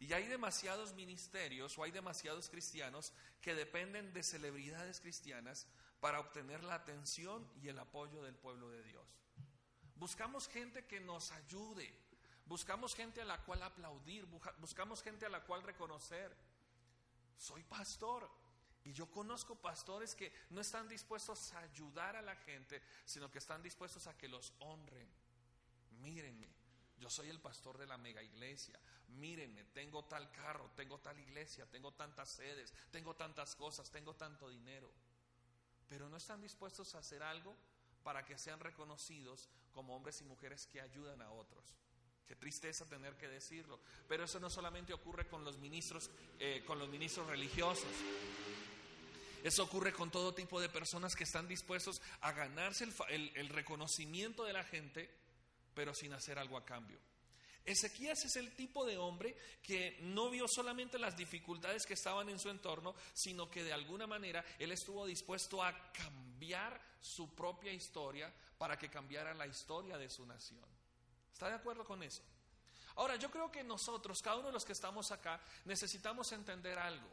Y 0.00 0.12
hay 0.14 0.26
demasiados 0.26 0.94
ministerios 0.94 1.78
o 1.78 1.84
hay 1.84 1.92
demasiados 1.92 2.48
cristianos 2.48 3.12
que 3.40 3.54
dependen 3.54 4.12
de 4.12 4.22
celebridades 4.22 5.00
cristianas 5.00 5.66
para 6.00 6.18
obtener 6.18 6.64
la 6.64 6.74
atención 6.74 7.48
y 7.62 7.68
el 7.68 7.78
apoyo 7.78 8.22
del 8.22 8.34
pueblo 8.34 8.68
de 8.70 8.82
Dios. 8.82 9.06
Buscamos 9.94 10.48
gente 10.48 10.84
que 10.86 10.98
nos 10.98 11.30
ayude, 11.30 11.94
buscamos 12.46 12.96
gente 12.96 13.22
a 13.22 13.24
la 13.24 13.38
cual 13.44 13.62
aplaudir, 13.62 14.26
buscamos 14.58 15.02
gente 15.02 15.26
a 15.26 15.28
la 15.28 15.44
cual 15.44 15.62
reconocer. 15.62 16.36
Soy 17.36 17.62
pastor, 17.62 18.28
y 18.84 18.92
yo 18.92 19.10
conozco 19.10 19.54
pastores 19.54 20.14
que 20.14 20.32
no 20.50 20.60
están 20.60 20.88
dispuestos 20.88 21.52
a 21.52 21.60
ayudar 21.60 22.16
a 22.16 22.22
la 22.22 22.34
gente, 22.36 22.82
sino 23.04 23.30
que 23.30 23.38
están 23.38 23.62
dispuestos 23.62 24.06
a 24.06 24.16
que 24.16 24.28
los 24.28 24.52
honren. 24.60 25.08
Mírenme, 26.00 26.48
Yo 26.98 27.10
soy 27.10 27.28
el 27.28 27.40
pastor 27.40 27.78
de 27.78 27.86
la 27.86 27.96
mega 27.96 28.22
iglesia. 28.22 28.78
Mírenme, 29.08 29.64
tengo 29.64 30.04
tal 30.04 30.30
carro, 30.30 30.70
tengo 30.76 30.98
tal 31.00 31.18
iglesia, 31.18 31.66
tengo 31.66 31.92
tantas 31.92 32.28
sedes, 32.28 32.72
tengo 32.90 33.14
tantas 33.14 33.56
cosas, 33.56 33.90
tengo 33.90 34.14
tanto 34.14 34.48
dinero. 34.48 34.90
Pero 35.88 36.08
no 36.08 36.16
están 36.16 36.40
dispuestos 36.40 36.94
a 36.94 36.98
hacer 36.98 37.22
algo 37.22 37.56
para 38.02 38.24
que 38.24 38.38
sean 38.38 38.60
reconocidos 38.60 39.48
como 39.72 39.96
hombres 39.96 40.20
y 40.20 40.24
mujeres 40.24 40.66
que 40.66 40.80
ayudan 40.80 41.22
a 41.22 41.30
otros. 41.30 41.74
Qué 42.26 42.36
tristeza 42.36 42.88
tener 42.88 43.16
que 43.16 43.28
decirlo. 43.28 43.80
Pero 44.08 44.24
eso 44.24 44.40
no 44.40 44.48
solamente 44.48 44.92
ocurre 44.92 45.26
con 45.26 45.44
los 45.44 45.58
ministros, 45.58 46.10
eh, 46.38 46.62
con 46.66 46.78
los 46.78 46.88
ministros 46.88 47.26
religiosos. 47.26 47.90
Eso 49.42 49.64
ocurre 49.64 49.92
con 49.92 50.10
todo 50.10 50.34
tipo 50.34 50.60
de 50.60 50.68
personas 50.68 51.14
que 51.14 51.24
están 51.24 51.48
dispuestos 51.48 52.00
a 52.20 52.32
ganarse 52.32 52.86
el 53.08 53.48
reconocimiento 53.48 54.44
de 54.44 54.52
la 54.52 54.64
gente, 54.64 55.10
pero 55.74 55.94
sin 55.94 56.12
hacer 56.12 56.38
algo 56.38 56.56
a 56.56 56.64
cambio. 56.64 56.98
Ezequías 57.64 58.24
es 58.24 58.36
el 58.36 58.54
tipo 58.56 58.84
de 58.84 58.98
hombre 58.98 59.36
que 59.62 59.98
no 60.00 60.30
vio 60.30 60.48
solamente 60.48 60.98
las 60.98 61.16
dificultades 61.16 61.86
que 61.86 61.94
estaban 61.94 62.28
en 62.28 62.40
su 62.40 62.50
entorno, 62.50 62.94
sino 63.12 63.48
que 63.48 63.62
de 63.62 63.72
alguna 63.72 64.06
manera 64.06 64.44
él 64.58 64.72
estuvo 64.72 65.06
dispuesto 65.06 65.62
a 65.62 65.92
cambiar 65.92 66.80
su 67.00 67.34
propia 67.34 67.72
historia 67.72 68.32
para 68.58 68.76
que 68.76 68.88
cambiara 68.88 69.32
la 69.34 69.46
historia 69.46 69.96
de 69.96 70.10
su 70.10 70.26
nación. 70.26 70.64
¿Está 71.32 71.48
de 71.48 71.54
acuerdo 71.54 71.84
con 71.84 72.02
eso? 72.02 72.22
Ahora, 72.96 73.16
yo 73.16 73.30
creo 73.30 73.50
que 73.50 73.62
nosotros, 73.62 74.20
cada 74.20 74.36
uno 74.36 74.48
de 74.48 74.52
los 74.52 74.64
que 74.64 74.72
estamos 74.72 75.10
acá, 75.12 75.40
necesitamos 75.64 76.30
entender 76.32 76.78
algo. 76.78 77.08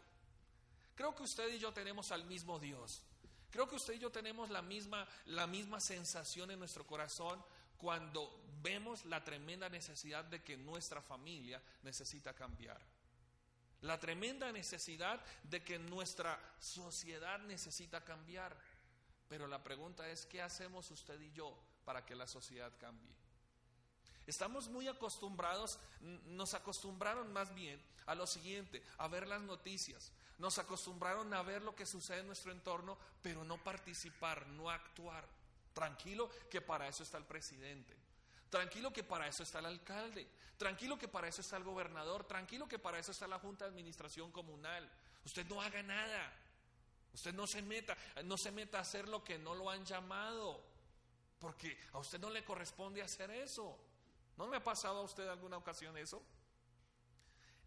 Creo 1.00 1.16
que 1.16 1.24
usted 1.24 1.54
y 1.54 1.60
yo 1.60 1.72
tenemos 1.72 2.12
al 2.12 2.26
mismo 2.26 2.60
Dios. 2.60 3.02
Creo 3.50 3.70
que 3.70 3.78
usted 3.78 3.94
y 3.94 4.00
yo 4.00 4.12
tenemos 4.12 4.50
la 4.50 4.62
misma, 4.62 5.08
la 5.28 5.48
misma 5.48 5.80
sensación 5.80 6.52
en 6.52 6.60
nuestro 6.60 6.86
corazón 6.86 7.42
cuando 7.78 8.44
vemos 8.62 9.06
la 9.06 9.24
tremenda 9.24 9.70
necesidad 9.70 10.26
de 10.26 10.44
que 10.44 10.58
nuestra 10.58 11.02
familia 11.02 11.64
necesita 11.84 12.34
cambiar. 12.34 12.82
La 13.80 13.98
tremenda 13.98 14.52
necesidad 14.52 15.24
de 15.44 15.64
que 15.64 15.80
nuestra 15.80 16.38
sociedad 16.60 17.40
necesita 17.44 18.04
cambiar. 18.04 18.58
Pero 19.30 19.48
la 19.48 19.64
pregunta 19.64 20.10
es, 20.10 20.26
¿qué 20.26 20.42
hacemos 20.42 20.92
usted 20.92 21.18
y 21.22 21.32
yo 21.32 21.58
para 21.86 22.06
que 22.06 22.14
la 22.14 22.28
sociedad 22.28 22.74
cambie? 22.78 23.16
Estamos 24.28 24.68
muy 24.68 24.90
acostumbrados, 24.90 25.80
nos 26.02 26.56
acostumbraron 26.56 27.32
más 27.32 27.56
bien 27.56 27.82
a 28.06 28.16
lo 28.16 28.28
siguiente, 28.28 28.84
a 28.98 29.08
ver 29.08 29.28
las 29.28 29.42
noticias, 29.42 30.12
nos 30.40 30.58
acostumbraron 30.58 31.34
a 31.34 31.44
ver 31.44 31.62
lo 31.62 31.76
que 31.76 31.86
sucede 31.86 32.22
en 32.22 32.28
nuestro 32.28 32.52
entorno, 32.52 32.98
pero 33.22 33.44
no 33.44 33.62
participar, 33.62 34.48
no 34.48 34.70
actuar. 34.70 35.28
Tranquilo 35.74 36.30
que 36.50 36.62
para 36.62 36.88
eso 36.88 37.04
está 37.04 37.18
el 37.18 37.26
presidente. 37.26 37.96
Tranquilo 38.50 38.92
que 38.92 39.04
para 39.04 39.28
eso 39.28 39.44
está 39.44 39.60
el 39.60 39.68
alcalde. 39.68 40.28
Tranquilo 40.58 40.98
que 40.98 41.10
para 41.10 41.28
eso 41.28 41.42
está 41.42 41.58
el 41.58 41.64
gobernador. 41.64 42.24
Tranquilo 42.24 42.68
que 42.68 42.80
para 42.80 43.00
eso 43.00 43.12
está 43.12 43.28
la 43.28 43.38
Junta 43.38 43.66
de 43.66 43.72
Administración 43.72 44.32
Comunal. 44.32 44.90
Usted 45.26 45.46
no 45.46 45.62
haga 45.62 45.84
nada. 45.84 46.34
Usted 47.14 47.34
no 47.34 47.46
se 47.46 47.62
meta, 47.62 47.98
no 48.24 48.38
se 48.38 48.52
meta 48.52 48.78
a 48.78 48.82
hacer 48.82 49.10
lo 49.10 49.24
que 49.24 49.38
no 49.38 49.56
lo 49.56 49.70
han 49.70 49.86
llamado. 49.86 50.64
Porque 51.38 51.78
a 51.92 52.00
usted 52.00 52.20
no 52.20 52.30
le 52.30 52.46
corresponde 52.46 53.02
hacer 53.02 53.30
eso. 53.32 53.78
¿No 54.38 54.48
me 54.48 54.58
ha 54.58 54.64
pasado 54.64 55.00
a 55.00 55.04
usted 55.04 55.28
alguna 55.28 55.58
ocasión 55.58 55.98
eso? 55.98 56.24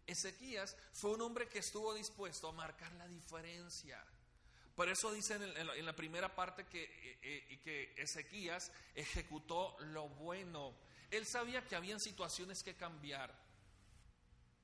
Ezequías 0.05 0.75
fue 0.91 1.11
un 1.11 1.21
hombre 1.21 1.47
que 1.47 1.59
estuvo 1.59 1.93
dispuesto 1.93 2.47
a 2.49 2.51
marcar 2.51 2.91
la 2.93 3.07
diferencia. 3.07 4.03
Por 4.75 4.89
eso 4.89 5.11
dice 5.11 5.35
en, 5.35 5.85
la 5.85 5.95
primera 5.95 6.33
parte 6.35 6.65
que, 6.65 6.83
eh, 6.83 7.19
eh, 7.21 7.59
que 7.63 7.93
Ezequías 7.95 8.71
ejecutó 8.95 9.77
lo 9.79 10.09
bueno. 10.09 10.73
Él 11.11 11.25
sabía 11.27 11.65
que 11.67 11.75
habían 11.75 11.99
situaciones 11.99 12.63
que 12.63 12.75
cambiar. 12.75 13.33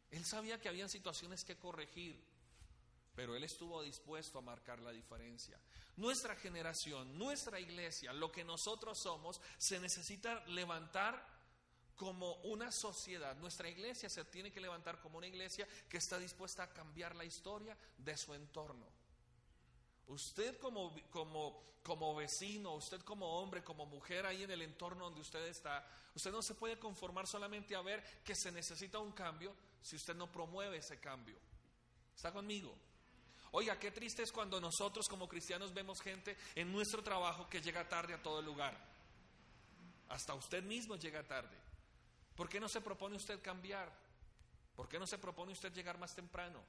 Él 0.10 0.26
sabía 0.26 0.60
que 0.60 0.68
habían 0.68 0.90
situaciones 0.90 1.44
que 1.44 1.58
corregir. 1.58 2.20
Pero 3.16 3.36
él 3.36 3.44
estuvo 3.44 3.84
dispuesto 3.84 4.40
a 4.40 4.42
marcar 4.42 4.80
la 4.80 4.92
diferencia. 4.92 5.60
Nuestra 5.98 6.36
generación, 6.36 7.18
nuestra 7.18 7.60
iglesia, 7.60 8.14
lo 8.14 8.32
que 8.32 8.44
nosotros 8.44 8.98
somos, 8.98 9.42
se 9.58 9.80
necesita 9.80 10.44
levantar 10.48 11.39
como 12.00 12.36
una 12.44 12.72
sociedad. 12.72 13.36
Nuestra 13.36 13.68
iglesia 13.68 14.10
se 14.10 14.24
tiene 14.24 14.54
que 14.54 14.62
levantar 14.62 15.02
como 15.02 15.18
una 15.18 15.28
iglesia 15.28 15.68
que 15.90 15.98
está 15.98 16.18
dispuesta 16.18 16.64
a 16.64 16.74
cambiar 16.74 17.14
la 17.14 17.26
historia 17.26 17.78
de 17.98 18.16
su 18.16 18.34
entorno. 18.34 18.88
Usted 20.08 20.58
como, 20.60 20.96
como, 21.10 21.62
como 21.84 22.16
vecino, 22.16 22.74
usted 22.76 23.02
como 23.02 23.42
hombre, 23.42 23.66
como 23.66 23.86
mujer 23.86 24.26
ahí 24.26 24.44
en 24.44 24.52
el 24.52 24.62
entorno 24.62 25.04
donde 25.04 25.20
usted 25.20 25.46
está, 25.48 25.86
usted 26.16 26.32
no 26.32 26.42
se 26.42 26.56
puede 26.56 26.80
conformar 26.80 27.28
solamente 27.28 27.76
a 27.76 27.82
ver 27.82 28.02
que 28.24 28.34
se 28.34 28.50
necesita 28.50 28.98
un 29.00 29.12
cambio 29.12 29.54
si 29.82 29.98
usted 29.98 30.16
no 30.16 30.32
promueve 30.32 30.78
ese 30.78 31.02
cambio. 31.02 31.38
¿Está 32.16 32.32
conmigo? 32.32 32.74
Oiga, 33.52 33.78
qué 33.78 33.92
triste 33.92 34.24
es 34.24 34.32
cuando 34.32 34.62
nosotros 34.62 35.10
como 35.10 35.28
cristianos 35.28 35.74
vemos 35.74 36.00
gente 36.00 36.38
en 36.56 36.72
nuestro 36.72 37.04
trabajo 37.04 37.50
que 37.50 37.62
llega 37.62 37.90
tarde 37.90 38.14
a 38.14 38.24
todo 38.24 38.42
lugar. 38.42 38.78
Hasta 40.08 40.34
usted 40.34 40.64
mismo 40.64 40.96
llega 40.96 41.28
tarde. 41.28 41.59
¿Por 42.40 42.48
qué 42.48 42.58
no 42.62 42.70
se 42.70 42.80
propone 42.80 43.18
usted 43.18 43.42
cambiar? 43.42 43.92
¿Por 44.74 44.88
qué 44.88 44.98
no 44.98 45.06
se 45.06 45.18
propone 45.18 45.52
usted 45.52 45.74
llegar 45.74 45.98
más 45.98 46.16
temprano? 46.16 46.64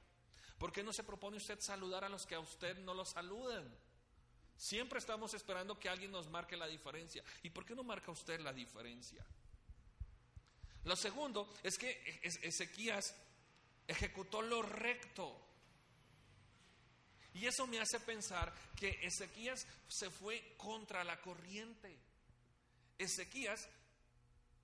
¿Por 0.57 0.69
qué 0.69 0.83
no 0.83 0.91
se 0.91 1.01
propone 1.01 1.37
usted 1.37 1.61
saludar 1.61 2.03
a 2.03 2.09
los 2.09 2.25
que 2.25 2.35
a 2.35 2.41
usted 2.41 2.77
no 2.79 2.93
lo 2.93 3.05
saludan? 3.05 3.73
Siempre 4.57 4.99
estamos 4.99 5.33
esperando 5.33 5.79
que 5.79 5.87
alguien 5.87 6.11
nos 6.11 6.29
marque 6.29 6.57
la 6.57 6.67
diferencia. 6.67 7.23
¿Y 7.41 7.51
por 7.51 7.65
qué 7.65 7.73
no 7.73 7.85
marca 7.85 8.11
usted 8.11 8.41
la 8.41 8.51
diferencia? 8.51 9.25
Lo 10.83 10.97
segundo 10.97 11.53
es 11.63 11.77
que 11.77 12.19
Ezequías 12.21 13.15
ejecutó 13.87 14.41
lo 14.41 14.61
recto. 14.61 15.39
Y 17.33 17.45
eso 17.45 17.65
me 17.65 17.79
hace 17.79 18.01
pensar 18.01 18.53
que 18.75 18.89
Ezequías 19.03 19.65
se 19.87 20.09
fue 20.09 20.53
contra 20.57 21.05
la 21.05 21.21
corriente. 21.21 21.97
Ezequías, 22.97 23.69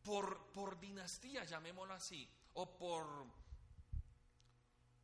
por, 0.07 0.53
por 0.53 0.79
dinastía, 0.79 1.43
llamémoslo 1.43 1.93
así, 1.93 2.25
o 2.53 2.77
por 2.77 3.25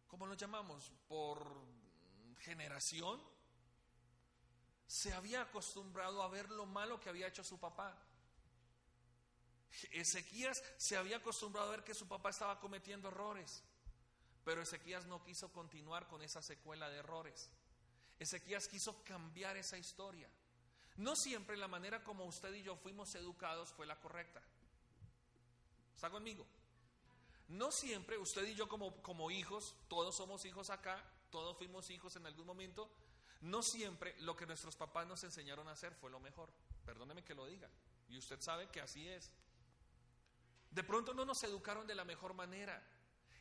¿cómo 0.07 0.25
lo 0.25 0.33
llamamos? 0.33 0.93
Por 1.09 1.45
generación, 2.39 3.21
se 4.87 5.11
había 5.11 5.41
acostumbrado 5.41 6.23
a 6.23 6.29
ver 6.29 6.49
lo 6.51 6.65
malo 6.65 7.01
que 7.01 7.09
había 7.09 7.27
hecho 7.27 7.43
su 7.43 7.59
papá. 7.59 8.01
Ezequías 9.91 10.63
se 10.77 10.95
había 10.95 11.17
acostumbrado 11.17 11.67
a 11.67 11.71
ver 11.71 11.83
que 11.83 11.93
su 11.93 12.07
papá 12.07 12.29
estaba 12.29 12.61
cometiendo 12.61 13.09
errores, 13.09 13.61
pero 14.45 14.61
Ezequías 14.61 15.05
no 15.05 15.21
quiso 15.21 15.51
continuar 15.51 16.07
con 16.07 16.21
esa 16.21 16.41
secuela 16.41 16.89
de 16.89 16.99
errores. 16.99 17.49
Ezequías 18.19 18.69
quiso 18.69 19.03
cambiar 19.03 19.57
esa 19.57 19.77
historia. 19.77 20.29
No 20.95 21.17
siempre 21.17 21.57
la 21.57 21.67
manera 21.67 22.05
como 22.05 22.23
usted 22.23 22.53
y 22.53 22.63
yo 22.63 22.77
fuimos 22.77 23.13
educados 23.15 23.73
fue 23.73 23.85
la 23.85 23.99
correcta. 23.99 24.41
¿Está 25.95 26.09
conmigo? 26.09 26.45
No 27.49 27.71
siempre, 27.71 28.17
usted 28.17 28.45
y 28.47 28.55
yo 28.55 28.67
como, 28.67 29.01
como 29.01 29.29
hijos, 29.29 29.75
todos 29.87 30.15
somos 30.15 30.45
hijos 30.45 30.69
acá, 30.69 31.03
todos 31.29 31.57
fuimos 31.57 31.89
hijos 31.89 32.15
en 32.15 32.25
algún 32.25 32.45
momento, 32.45 32.89
no 33.41 33.61
siempre 33.61 34.15
lo 34.21 34.37
que 34.37 34.45
nuestros 34.45 34.75
papás 34.75 35.05
nos 35.05 35.23
enseñaron 35.23 35.67
a 35.67 35.71
hacer 35.71 35.93
fue 35.95 36.09
lo 36.09 36.19
mejor. 36.19 36.49
Perdóneme 36.85 37.23
que 37.23 37.35
lo 37.35 37.45
diga. 37.45 37.69
Y 38.07 38.17
usted 38.17 38.39
sabe 38.41 38.69
que 38.69 38.79
así 38.79 39.07
es. 39.07 39.31
De 40.71 40.83
pronto 40.83 41.13
no 41.13 41.25
nos 41.25 41.43
educaron 41.43 41.85
de 41.85 41.95
la 41.95 42.05
mejor 42.05 42.33
manera. 42.33 42.81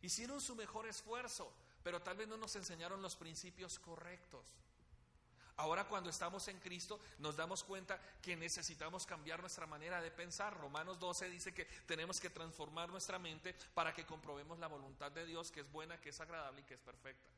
Hicieron 0.03 0.41
su 0.41 0.57
mejor 0.57 0.87
esfuerzo, 0.87 1.53
pero 1.85 2.03
tal 2.03 2.17
vez 2.17 2.27
no 2.27 2.37
nos 2.37 2.57
enseñaron 2.57 3.01
los 3.01 3.15
principios 3.15 3.79
correctos. 3.79 4.45
Ahora 5.63 5.85
cuando 5.85 6.11
estamos 6.11 6.49
en 6.49 6.59
Cristo 6.59 6.99
nos 7.19 7.37
damos 7.37 7.63
cuenta 7.63 7.97
que 8.21 8.35
necesitamos 8.35 9.07
cambiar 9.07 9.39
nuestra 9.39 9.65
manera 9.65 10.03
de 10.03 10.11
pensar. 10.11 10.59
Romanos 10.59 10.99
12 10.99 11.31
dice 11.31 11.55
que 11.55 11.67
tenemos 11.87 12.19
que 12.19 12.31
transformar 12.31 12.89
nuestra 12.89 13.21
mente 13.21 13.55
para 13.73 13.95
que 13.95 14.05
comprobemos 14.05 14.59
la 14.59 14.67
voluntad 14.67 15.13
de 15.13 15.25
Dios 15.25 15.53
que 15.53 15.61
es 15.61 15.71
buena, 15.71 16.01
que 16.01 16.09
es 16.09 16.21
agradable 16.21 16.63
y 16.63 16.65
que 16.65 16.75
es 16.75 16.81
perfecta. 16.81 17.29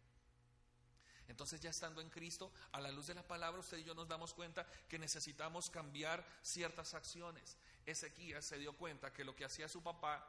Entonces 1.29 1.61
ya 1.61 1.69
estando 1.69 2.01
en 2.01 2.09
Cristo, 2.09 2.51
a 2.73 2.81
la 2.81 2.91
luz 2.91 3.09
de 3.09 3.15
la 3.15 3.29
palabra, 3.29 3.61
usted 3.61 3.77
y 3.77 3.85
yo 3.85 3.95
nos 3.95 4.09
damos 4.09 4.33
cuenta 4.33 4.67
que 4.89 4.99
necesitamos 4.99 5.69
cambiar 5.69 6.25
ciertas 6.41 6.95
acciones. 6.95 7.59
Ezequías 7.85 8.43
se 8.43 8.57
dio 8.57 8.73
cuenta 8.73 9.13
que 9.13 9.25
lo 9.25 9.37
que 9.37 9.45
hacía 9.45 9.69
su 9.69 9.83
papá 9.83 10.27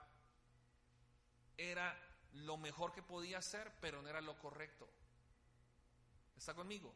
era 1.56 1.98
lo 2.34 2.58
mejor 2.58 2.92
que 2.92 3.02
podía 3.02 3.38
hacer, 3.38 3.72
pero 3.80 4.02
no 4.02 4.10
era 4.10 4.20
lo 4.20 4.38
correcto. 4.38 4.86
¿Está 6.36 6.54
conmigo? 6.54 6.94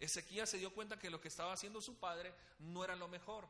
Ezequías 0.00 0.50
se 0.50 0.58
dio 0.58 0.72
cuenta 0.72 0.98
que 0.98 1.10
lo 1.10 1.20
que 1.20 1.28
estaba 1.28 1.52
haciendo 1.52 1.80
su 1.80 1.96
padre 1.96 2.34
no 2.58 2.84
era 2.84 2.96
lo 2.96 3.08
mejor. 3.08 3.48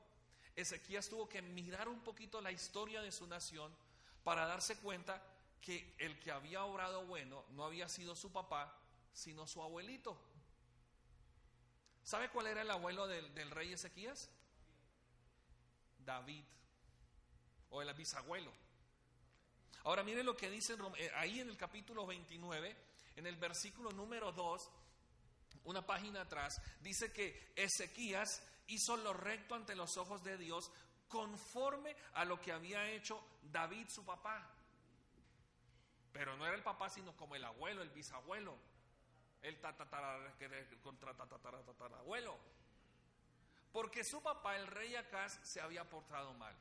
Ezequías 0.56 1.08
tuvo 1.08 1.28
que 1.28 1.42
mirar 1.42 1.88
un 1.88 2.00
poquito 2.00 2.40
la 2.40 2.52
historia 2.52 3.02
de 3.02 3.10
su 3.10 3.26
nación 3.26 3.74
para 4.22 4.46
darse 4.46 4.76
cuenta 4.76 5.22
que 5.60 5.94
el 5.98 6.18
que 6.20 6.30
había 6.30 6.64
obrado 6.64 7.04
bueno 7.06 7.44
no 7.50 7.64
había 7.64 7.88
sido 7.88 8.14
su 8.14 8.30
papá, 8.30 8.76
sino 9.12 9.46
su 9.46 9.62
abuelito. 9.62 10.16
¿Sabe 12.04 12.28
cuál 12.28 12.48
era 12.48 12.62
el 12.62 12.70
abuelo 12.70 13.06
del, 13.08 13.50
rey 13.50 13.72
Ezequías? 13.72 14.28
David, 15.98 16.44
o 17.70 17.80
el 17.80 17.92
bisabuelo. 17.94 18.52
Ahora 19.84 20.02
miren 20.02 20.26
lo 20.26 20.36
que 20.36 20.50
dice 20.50 20.76
eh, 20.98 21.10
ahí 21.16 21.40
en 21.40 21.48
el 21.48 21.56
capítulo 21.56 22.06
29, 22.06 22.76
en 23.16 23.26
el 23.26 23.36
versículo 23.36 23.90
número 23.92 24.32
2, 24.32 24.70
una 25.64 25.84
página 25.86 26.22
atrás, 26.22 26.60
dice 26.80 27.12
que 27.12 27.52
Ezequías 27.56 28.42
hizo 28.68 28.96
lo 28.96 29.12
recto 29.12 29.54
ante 29.54 29.74
los 29.74 29.96
ojos 29.96 30.22
de 30.24 30.38
Dios 30.38 30.70
conforme 31.08 31.94
a 32.14 32.24
lo 32.24 32.40
que 32.40 32.52
había 32.52 32.88
hecho 32.90 33.22
David 33.42 33.88
su 33.88 34.04
papá. 34.04 34.50
Pero 36.12 36.36
no 36.36 36.46
era 36.46 36.54
el 36.54 36.62
papá, 36.62 36.88
sino 36.88 37.16
como 37.16 37.34
el 37.34 37.44
abuelo, 37.44 37.82
el 37.82 37.90
bisabuelo, 37.90 38.56
el 39.42 39.58
abuelo. 41.98 42.38
Porque 43.72 44.04
su 44.04 44.22
papá, 44.22 44.56
el 44.56 44.66
rey 44.68 44.94
Acaz, 44.94 45.40
se 45.42 45.60
había 45.60 45.88
portado 45.88 46.32
mal. 46.34 46.56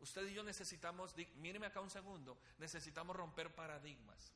Usted 0.00 0.26
y 0.28 0.34
yo 0.34 0.42
necesitamos, 0.42 1.14
míreme 1.36 1.66
acá 1.66 1.80
un 1.80 1.88
segundo, 1.88 2.38
necesitamos 2.58 3.16
romper 3.16 3.54
paradigmas. 3.54 4.32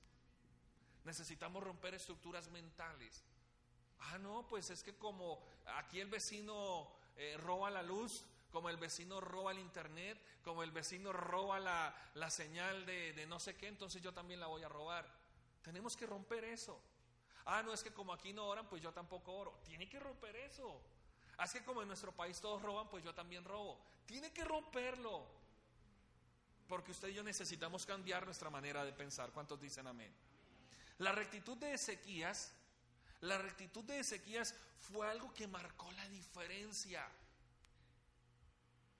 Necesitamos 1.08 1.62
romper 1.62 1.94
estructuras 1.94 2.50
mentales. 2.50 3.24
Ah, 3.98 4.18
no, 4.18 4.46
pues 4.46 4.68
es 4.68 4.82
que 4.82 4.94
como 4.98 5.42
aquí 5.78 6.00
el 6.00 6.08
vecino 6.08 6.86
eh, 7.16 7.34
roba 7.38 7.70
la 7.70 7.82
luz, 7.82 8.26
como 8.52 8.68
el 8.68 8.76
vecino 8.76 9.18
roba 9.18 9.52
el 9.52 9.58
internet, 9.58 10.20
como 10.44 10.62
el 10.62 10.70
vecino 10.70 11.10
roba 11.10 11.58
la, 11.60 12.30
señal 12.30 12.84
de, 12.84 13.14
de 13.14 13.26
no 13.26 13.40
sé 13.40 13.56
qué, 13.56 13.68
entonces 13.68 14.02
yo 14.02 14.12
también 14.12 14.38
la 14.38 14.48
voy 14.48 14.62
a 14.64 14.68
robar. 14.68 15.10
Tenemos 15.62 15.96
que 15.96 16.04
romper 16.04 16.44
eso. 16.44 16.78
Ah, 17.46 17.62
no 17.62 17.72
es 17.72 17.82
que 17.82 17.90
como 17.90 18.12
aquí 18.12 18.34
no 18.34 18.46
oran, 18.46 18.68
pues 18.68 18.82
yo 18.82 18.92
tampoco 18.92 19.32
oro. 19.32 19.62
Tiene 19.64 19.88
que 19.88 19.98
romper 19.98 20.36
eso. 20.36 20.78
Así 21.38 21.60
que 21.60 21.64
como 21.64 21.80
en 21.80 21.88
nuestro 21.88 22.12
país 22.12 22.38
todos 22.38 22.60
roban, 22.60 22.86
pues 22.90 23.02
yo 23.02 23.14
también 23.14 23.44
robo. 23.44 23.80
Tiene 24.04 24.30
que 24.30 24.44
romperlo. 24.44 25.24
Porque 26.68 26.90
usted 26.90 27.08
y 27.08 27.14
yo 27.14 27.22
necesitamos 27.22 27.86
cambiar 27.86 28.26
nuestra 28.26 28.50
manera 28.50 28.84
de 28.84 28.92
pensar. 28.92 29.32
¿Cuántos 29.32 29.58
dicen 29.58 29.86
amén? 29.86 30.27
La 30.98 31.12
rectitud 31.12 31.56
de 31.56 31.74
Ezequías, 31.74 32.52
la 33.20 33.38
rectitud 33.38 33.84
de 33.84 34.00
Ezequías 34.00 34.54
fue 34.78 35.08
algo 35.08 35.32
que 35.32 35.46
marcó 35.46 35.90
la 35.92 36.08
diferencia. 36.08 37.06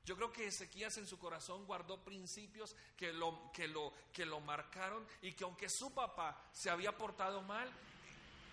Yo 0.05 0.17
creo 0.17 0.33
que 0.33 0.47
Ezequías 0.47 0.97
en 0.97 1.07
su 1.07 1.19
corazón 1.19 1.67
guardó 1.67 2.03
principios 2.03 2.75
que 2.97 3.13
lo, 3.13 3.53
que, 3.53 3.69
lo, 3.69 3.93
que 4.13 4.25
lo 4.25 4.41
marcaron 4.41 5.07
y 5.21 5.33
que 5.33 5.45
aunque 5.45 5.69
su 5.69 5.93
papá 5.93 6.51
se 6.53 6.71
había 6.71 6.97
portado 6.97 7.43
mal, 7.43 7.71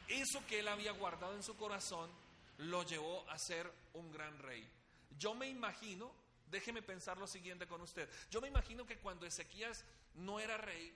eso 0.07 0.45
que 0.47 0.59
él 0.59 0.67
había 0.67 0.91
guardado 0.91 1.35
en 1.35 1.43
su 1.43 1.55
corazón 1.55 2.11
lo 2.57 2.83
llevó 2.83 3.29
a 3.29 3.37
ser 3.37 3.71
un 3.93 4.11
gran 4.11 4.37
rey. 4.39 4.69
Yo 5.17 5.33
me 5.33 5.47
imagino 5.47 6.25
Déjeme 6.47 6.81
pensar 6.81 7.17
lo 7.17 7.27
siguiente 7.27 7.67
con 7.67 7.81
usted. 7.81 8.09
Yo 8.29 8.39
me 8.39 8.47
imagino 8.47 8.85
que 8.85 8.99
cuando 8.99 9.25
Ezequías 9.25 9.83
no 10.13 10.39
era 10.39 10.57
rey, 10.57 10.95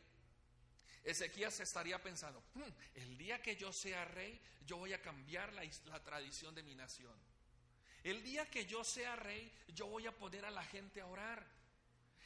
Ezequías 1.04 1.60
estaría 1.60 2.02
pensando, 2.02 2.44
hmm, 2.54 2.64
el 2.96 3.18
día 3.18 3.42
que 3.42 3.56
yo 3.56 3.72
sea 3.72 4.06
rey, 4.06 4.40
yo 4.66 4.78
voy 4.78 4.94
a 4.94 5.02
cambiar 5.02 5.54
la, 5.54 5.64
la, 5.86 6.04
tradición 6.04 6.54
de 6.54 6.64
mi 6.64 6.76
nación. 6.76 7.14
El 8.04 8.24
día 8.24 8.50
que 8.50 8.66
yo 8.66 8.84
sea 8.84 9.16
rey, 9.16 9.52
yo 9.70 9.88
voy 9.88 10.08
a 10.08 10.18
poner 10.18 10.46
a 10.46 10.52
la 10.52 10.64
gente 10.64 11.02
a 11.02 11.08
orar. 11.08 11.46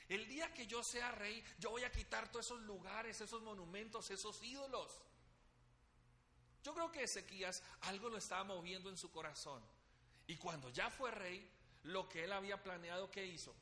El 0.09 0.27
día 0.27 0.53
que 0.53 0.67
yo 0.67 0.83
sea 0.83 1.11
rey, 1.11 1.43
yo 1.57 1.69
voy 1.69 1.83
a 1.83 1.91
quitar 1.91 2.31
todos 2.31 2.45
esos 2.45 2.61
lugares, 2.61 3.21
esos 3.21 3.41
monumentos, 3.41 4.11
esos 4.11 4.41
ídolos. 4.43 5.01
Yo 6.63 6.73
creo 6.73 6.91
que 6.91 7.03
Ezequías 7.03 7.63
algo 7.81 8.09
lo 8.09 8.17
estaba 8.17 8.43
moviendo 8.43 8.89
en 8.89 8.97
su 8.97 9.11
corazón. 9.11 9.63
Y 10.27 10.37
cuando 10.37 10.69
ya 10.69 10.89
fue 10.89 11.11
rey, 11.11 11.49
lo 11.83 12.07
que 12.07 12.23
él 12.23 12.33
había 12.33 12.61
planeado 12.61 13.11
que 13.11 13.25
hizo, 13.25 13.53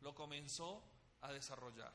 lo 0.00 0.14
comenzó 0.14 0.82
a 1.20 1.32
desarrollar. 1.32 1.92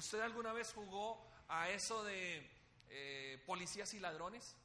¿Usted 0.00 0.20
alguna 0.20 0.54
vez 0.54 0.72
jugó 0.72 1.30
a 1.46 1.68
eso 1.68 2.02
de 2.04 2.50
eh, 2.88 3.44
policías 3.46 3.92
y 3.92 4.00
ladrones? 4.00 4.56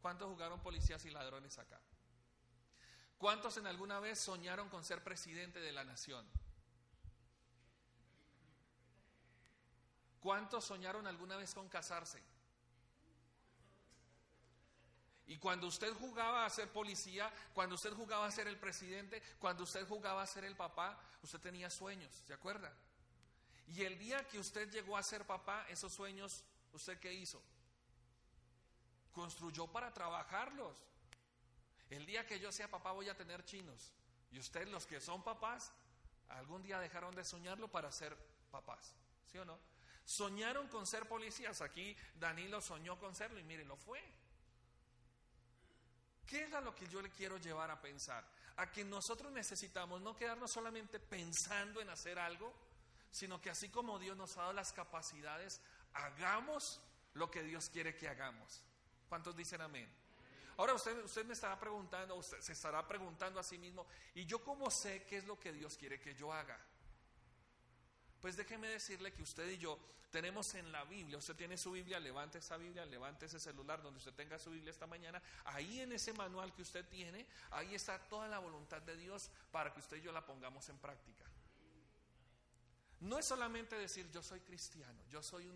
¿Cuántos 0.00 0.26
jugaron 0.26 0.58
policías 0.62 1.04
y 1.04 1.10
ladrones 1.10 1.58
acá? 1.58 1.78
¿Cuántos 3.18 3.58
en 3.58 3.66
alguna 3.66 4.00
vez 4.00 4.18
soñaron 4.18 4.70
con 4.70 4.84
ser 4.84 5.04
presidente 5.04 5.60
de 5.60 5.70
la 5.70 5.84
nación? 5.84 6.26
¿Cuántos 10.18 10.64
soñaron 10.64 11.06
alguna 11.06 11.36
vez 11.36 11.52
con 11.52 11.68
casarse? 11.68 12.22
Y 15.26 15.36
cuando 15.36 15.66
usted 15.66 15.92
jugaba 15.92 16.46
a 16.46 16.50
ser 16.50 16.72
policía, 16.72 17.30
cuando 17.52 17.74
usted 17.74 17.92
jugaba 17.92 18.24
a 18.28 18.30
ser 18.30 18.48
el 18.48 18.58
presidente, 18.58 19.22
cuando 19.38 19.64
usted 19.64 19.86
jugaba 19.86 20.22
a 20.22 20.26
ser 20.26 20.46
el 20.46 20.56
papá, 20.56 20.98
usted 21.20 21.38
tenía 21.38 21.68
sueños, 21.68 22.10
¿se 22.26 22.32
acuerda? 22.32 22.74
Y 23.74 23.84
el 23.84 23.98
día 23.98 24.26
que 24.28 24.38
usted 24.38 24.70
llegó 24.70 24.96
a 24.96 25.02
ser 25.02 25.26
papá, 25.26 25.66
esos 25.68 25.92
sueños, 25.92 26.44
¿usted 26.72 26.98
qué 27.00 27.12
hizo? 27.12 27.42
Construyó 29.12 29.66
para 29.66 29.92
trabajarlos. 29.92 30.76
El 31.88 32.04
día 32.04 32.26
que 32.26 32.38
yo 32.38 32.52
sea 32.52 32.68
papá 32.68 32.92
voy 32.92 33.08
a 33.08 33.16
tener 33.16 33.44
chinos. 33.44 33.92
Y 34.30 34.38
usted, 34.38 34.68
los 34.68 34.86
que 34.86 35.00
son 35.00 35.22
papás, 35.22 35.72
algún 36.28 36.62
día 36.62 36.78
dejaron 36.80 37.14
de 37.14 37.24
soñarlo 37.24 37.68
para 37.68 37.90
ser 37.90 38.16
papás. 38.50 38.94
¿Sí 39.30 39.38
o 39.38 39.44
no? 39.44 39.58
Soñaron 40.04 40.68
con 40.68 40.86
ser 40.86 41.08
policías. 41.08 41.62
Aquí 41.62 41.96
Danilo 42.16 42.60
soñó 42.60 42.98
con 42.98 43.14
serlo 43.14 43.38
y 43.38 43.44
miren, 43.44 43.68
lo 43.68 43.76
fue. 43.76 44.02
¿Qué 46.26 46.44
es 46.44 46.50
lo 46.50 46.74
que 46.74 46.86
yo 46.88 47.00
le 47.00 47.10
quiero 47.10 47.38
llevar 47.38 47.70
a 47.70 47.80
pensar? 47.80 48.26
A 48.56 48.70
que 48.70 48.84
nosotros 48.84 49.32
necesitamos 49.32 50.00
no 50.02 50.16
quedarnos 50.16 50.50
solamente 50.50 51.00
pensando 51.00 51.80
en 51.80 51.90
hacer 51.90 52.18
algo, 52.18 52.52
sino 53.12 53.40
que 53.40 53.50
así 53.50 53.68
como 53.68 54.00
Dios 54.00 54.16
nos 54.16 54.36
ha 54.36 54.40
dado 54.40 54.52
las 54.54 54.72
capacidades, 54.72 55.60
hagamos 55.92 56.80
lo 57.14 57.30
que 57.30 57.42
Dios 57.42 57.68
quiere 57.68 57.94
que 57.94 58.08
hagamos. 58.08 58.64
¿Cuántos 59.08 59.36
dicen 59.36 59.60
amén? 59.60 59.88
Ahora 60.56 60.74
usted, 60.74 60.96
usted 61.04 61.24
me 61.26 61.34
estará 61.34 61.60
preguntando, 61.60 62.16
usted 62.16 62.40
se 62.40 62.52
estará 62.52 62.86
preguntando 62.88 63.38
a 63.38 63.42
sí 63.42 63.58
mismo, 63.58 63.86
¿y 64.14 64.24
yo 64.24 64.42
cómo 64.42 64.70
sé 64.70 65.04
qué 65.04 65.18
es 65.18 65.26
lo 65.26 65.38
que 65.38 65.52
Dios 65.52 65.76
quiere 65.76 66.00
que 66.00 66.14
yo 66.14 66.32
haga? 66.32 66.58
Pues 68.20 68.36
déjeme 68.36 68.68
decirle 68.68 69.12
que 69.12 69.22
usted 69.22 69.48
y 69.50 69.58
yo 69.58 69.78
tenemos 70.10 70.54
en 70.54 70.70
la 70.72 70.84
Biblia, 70.84 71.18
usted 71.18 71.36
tiene 71.36 71.58
su 71.58 71.72
Biblia, 71.72 72.00
levante 72.00 72.38
esa 72.38 72.56
Biblia, 72.56 72.86
levante 72.86 73.26
ese 73.26 73.40
celular 73.40 73.82
donde 73.82 73.98
usted 73.98 74.14
tenga 74.14 74.38
su 74.38 74.50
Biblia 74.50 74.70
esta 74.70 74.86
mañana, 74.86 75.22
ahí 75.44 75.80
en 75.80 75.92
ese 75.92 76.12
manual 76.14 76.54
que 76.54 76.62
usted 76.62 76.86
tiene, 76.88 77.26
ahí 77.50 77.74
está 77.74 77.98
toda 77.98 78.28
la 78.28 78.38
voluntad 78.38 78.80
de 78.82 78.96
Dios 78.96 79.30
para 79.50 79.72
que 79.72 79.80
usted 79.80 79.98
y 79.98 80.02
yo 80.02 80.12
la 80.12 80.24
pongamos 80.24 80.68
en 80.68 80.78
práctica. 80.78 81.24
No 83.02 83.18
es 83.18 83.26
solamente 83.26 83.76
decir 83.76 84.08
yo 84.12 84.22
soy 84.22 84.40
cristiano, 84.40 85.00
yo 85.10 85.22
soy 85.22 85.48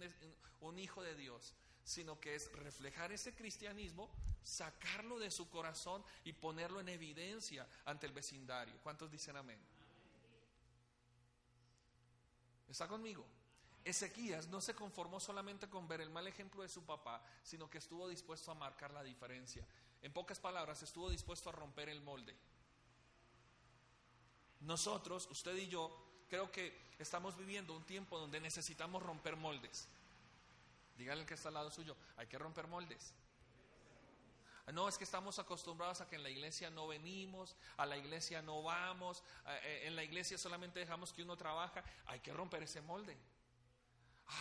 un, 0.61 0.79
hijo 0.81 1.03
de 1.03 1.15
Dios, 1.15 1.55
sino 1.85 2.19
que 2.19 2.35
es 2.35 2.51
reflejar 2.53 3.13
ese 3.13 3.37
cristianismo, 3.37 4.11
sacarlo 4.43 5.21
de 5.21 5.31
su 5.31 5.49
corazón 5.49 6.05
y 6.25 6.33
ponerlo 6.33 6.81
en 6.81 6.89
evidencia 6.89 7.65
ante 7.85 8.07
el 8.07 8.13
vecindario. 8.13 8.75
¿Cuántos 8.83 9.13
dicen 9.13 9.37
amén? 9.37 9.61
¿Está 12.67 12.89
conmigo? 12.89 13.25
Ezequías 13.85 14.49
no 14.49 14.61
se 14.61 14.75
conformó 14.75 15.21
solamente 15.21 15.69
con 15.69 15.87
ver 15.87 16.01
el 16.01 16.11
mal 16.11 16.27
ejemplo 16.27 16.63
de 16.63 16.69
su 16.69 16.85
papá, 16.85 17.23
sino 17.45 17.71
que 17.71 17.79
estuvo 17.79 18.09
dispuesto 18.09 18.51
a 18.51 18.57
marcar 18.57 18.91
la 18.91 19.05
diferencia. 19.05 19.65
En 20.03 20.13
pocas 20.13 20.41
palabras, 20.41 20.83
estuvo 20.83 21.09
dispuesto 21.09 21.51
a 21.51 21.53
romper 21.53 21.91
el 21.91 22.03
molde. 22.03 22.37
Nosotros, 24.63 25.29
usted 25.31 25.55
y 25.55 25.69
yo, 25.69 26.06
creo 26.29 26.51
que 26.51 26.77
estamos 26.99 27.37
viviendo 27.37 27.75
un 27.75 27.85
tiempo 27.85 28.19
donde 28.19 28.41
necesitamos 28.41 29.03
romper 29.03 29.37
moldes. 29.37 29.89
Dígale 30.97 31.27
que 31.27 31.35
está 31.35 31.49
al 31.49 31.55
lado 31.55 31.71
suyo, 31.71 31.97
hay 32.17 32.27
que 32.27 32.39
romper 32.39 32.67
moldes. 32.67 33.13
No, 34.73 34.89
es 34.89 34.99
que 34.99 35.05
estamos 35.05 35.39
acostumbrados 35.39 36.01
a 36.01 36.09
que 36.09 36.17
en 36.17 36.25
la 36.25 36.31
iglesia 36.31 36.71
no 36.71 36.89
venimos, 36.89 37.55
a 37.77 37.87
la 37.87 37.97
iglesia 37.97 38.43
no 38.43 38.65
vamos, 38.65 39.23
eh, 39.47 39.85
en 39.85 39.95
la 39.95 40.03
iglesia 40.03 40.37
solamente 40.39 40.81
dejamos 40.81 41.13
que 41.13 41.23
uno 41.23 41.37
trabaja. 41.37 41.85
Hay 42.07 42.19
que 42.19 42.33
romper 42.33 42.65
ese 42.65 42.81
molde. 42.81 43.17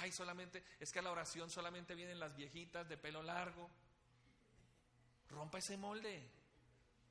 Ay, 0.02 0.12
solamente, 0.12 0.64
es 0.80 0.92
que 0.92 0.98
a 0.98 1.04
la 1.04 1.12
oración 1.12 1.52
solamente 1.52 1.94
vienen 1.94 2.20
las 2.20 2.36
viejitas 2.36 2.90
de 2.90 2.98
pelo 2.98 3.22
largo. 3.22 3.70
Rompa 5.30 5.60
ese 5.60 5.78
molde. 5.78 6.28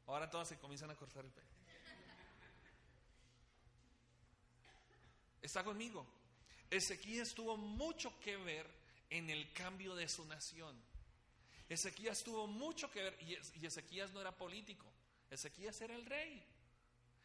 Ahora 0.08 0.28
todas 0.28 0.48
se 0.48 0.58
comienzan 0.58 0.90
a 0.90 0.96
cortar 0.96 1.24
el 1.24 1.30
pelo. 1.30 1.53
¿Está 5.44 5.62
conmigo? 5.62 6.06
Ezequías 6.70 7.34
tuvo 7.34 7.58
mucho 7.58 8.18
que 8.18 8.34
ver 8.38 8.66
en 9.10 9.28
el 9.28 9.52
cambio 9.52 9.94
de 9.94 10.08
su 10.08 10.24
nación. 10.24 10.74
Ezequías 11.68 12.24
tuvo 12.24 12.46
mucho 12.46 12.90
que 12.90 13.02
ver, 13.02 13.18
y 13.20 13.66
Ezequías 13.66 14.10
no 14.12 14.22
era 14.22 14.34
político, 14.34 14.90
Ezequías 15.30 15.78
era 15.82 15.94
el 15.96 16.06
rey. 16.06 16.42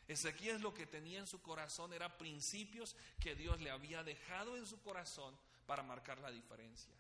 Ezequías 0.05 0.59
lo 0.59 0.73
que 0.73 0.85
tenía 0.85 1.19
en 1.19 1.27
su 1.27 1.41
corazón 1.41 1.93
era 1.93 2.17
principios 2.17 2.93
que 3.21 3.35
Dios 3.35 3.61
le 3.61 3.71
había 3.71 4.03
dejado 4.03 4.57
en 4.57 4.67
su 4.67 4.81
corazón 4.81 5.33
para 5.65 5.81
marcar 5.81 6.19
la 6.19 6.29
diferencia. 6.29 6.93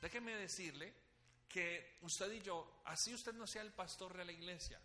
Déjeme 0.00 0.34
decirle 0.34 0.92
que 1.48 1.98
usted 2.02 2.32
y 2.32 2.42
yo, 2.42 2.82
así 2.84 3.14
usted 3.14 3.32
no 3.32 3.46
sea 3.46 3.62
el 3.62 3.72
pastor 3.72 4.16
de 4.16 4.24
la 4.24 4.32
iglesia, 4.32 4.80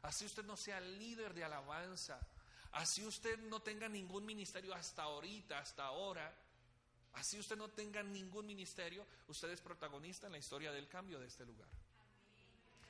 así 0.00 0.24
usted 0.24 0.44
no 0.44 0.56
sea 0.56 0.78
el 0.78 0.98
líder 0.98 1.34
de 1.34 1.44
alabanza, 1.44 2.18
Así 2.72 3.04
usted 3.04 3.38
no 3.40 3.60
tenga 3.60 3.88
ningún 3.88 4.24
ministerio 4.24 4.74
hasta 4.74 5.02
ahorita, 5.02 5.58
hasta 5.58 5.84
ahora, 5.84 6.34
así 7.12 7.38
usted 7.38 7.56
no 7.56 7.68
tenga 7.68 8.02
ningún 8.02 8.46
ministerio, 8.46 9.06
usted 9.28 9.50
es 9.50 9.60
protagonista 9.60 10.26
en 10.26 10.32
la 10.32 10.38
historia 10.38 10.72
del 10.72 10.88
cambio 10.88 11.20
de 11.20 11.26
este 11.26 11.44
lugar. 11.44 11.68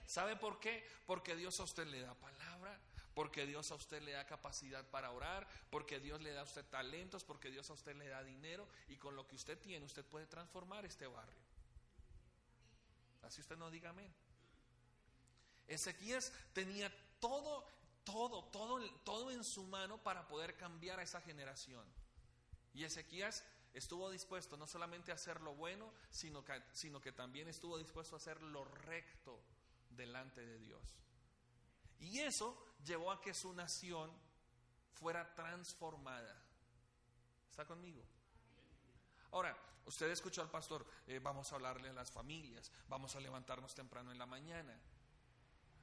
¿Sabe 0.06 0.36
por 0.36 0.60
qué? 0.60 0.86
Porque 1.06 1.34
Dios 1.34 1.58
a 1.58 1.64
usted 1.64 1.86
le 1.86 2.00
da 2.00 2.14
palabra, 2.14 2.78
porque 3.14 3.46
Dios 3.46 3.70
a 3.72 3.74
usted 3.74 4.02
le 4.02 4.12
da 4.12 4.26
capacidad 4.26 4.84
para 4.88 5.10
orar, 5.10 5.48
porque 5.70 6.00
Dios 6.00 6.20
le 6.20 6.32
da 6.32 6.42
a 6.42 6.44
usted 6.44 6.64
talentos, 6.66 7.24
porque 7.24 7.50
Dios 7.50 7.68
a 7.70 7.74
usted 7.74 7.96
le 7.96 8.08
da 8.08 8.22
dinero 8.22 8.68
y 8.88 8.96
con 8.96 9.16
lo 9.16 9.26
que 9.26 9.36
usted 9.36 9.58
tiene 9.58 9.84
usted 9.84 10.04
puede 10.04 10.26
transformar 10.26 10.84
este 10.86 11.06
barrio. 11.06 11.40
Así 13.22 13.40
usted 13.40 13.56
no 13.56 13.70
diga 13.70 13.90
amén. 13.90 14.12
Ezequías 15.66 16.32
tenía 16.52 16.92
todo, 17.20 17.66
todo, 18.04 18.44
todo, 18.44 18.80
todo 19.04 19.30
en 19.30 19.44
su 19.44 19.64
mano 19.64 20.02
para 20.02 20.26
poder 20.28 20.56
cambiar 20.56 21.00
a 21.00 21.02
esa 21.02 21.20
generación. 21.20 21.86
Y 22.74 22.84
Ezequías 22.84 23.44
estuvo 23.74 24.10
dispuesto 24.10 24.56
no 24.56 24.66
solamente 24.66 25.12
a 25.12 25.14
hacer 25.14 25.40
lo 25.40 25.54
bueno, 25.54 25.92
sino 26.10 26.44
que, 26.44 26.62
sino 26.72 27.00
que 27.00 27.12
también 27.12 27.48
estuvo 27.48 27.78
dispuesto 27.78 28.16
a 28.16 28.18
hacer 28.18 28.42
lo 28.42 28.64
recto 28.64 29.40
delante 29.90 30.44
de 30.44 30.58
Dios. 30.58 30.96
Y 32.00 32.18
eso 32.20 32.74
llevó 32.84 33.12
a 33.12 33.20
que 33.20 33.34
su 33.34 33.52
nación 33.52 34.10
fuera 34.92 35.34
transformada. 35.34 36.36
¿Está 37.50 37.64
conmigo? 37.64 38.02
Ahora, 39.30 39.56
usted 39.86 40.10
escuchó 40.10 40.42
al 40.42 40.50
pastor, 40.50 40.86
eh, 41.06 41.18
vamos 41.18 41.52
a 41.52 41.56
hablarle 41.56 41.88
a 41.88 41.92
las 41.92 42.10
familias, 42.10 42.70
vamos 42.88 43.14
a 43.16 43.20
levantarnos 43.20 43.74
temprano 43.74 44.12
en 44.12 44.18
la 44.18 44.26
mañana. 44.26 44.78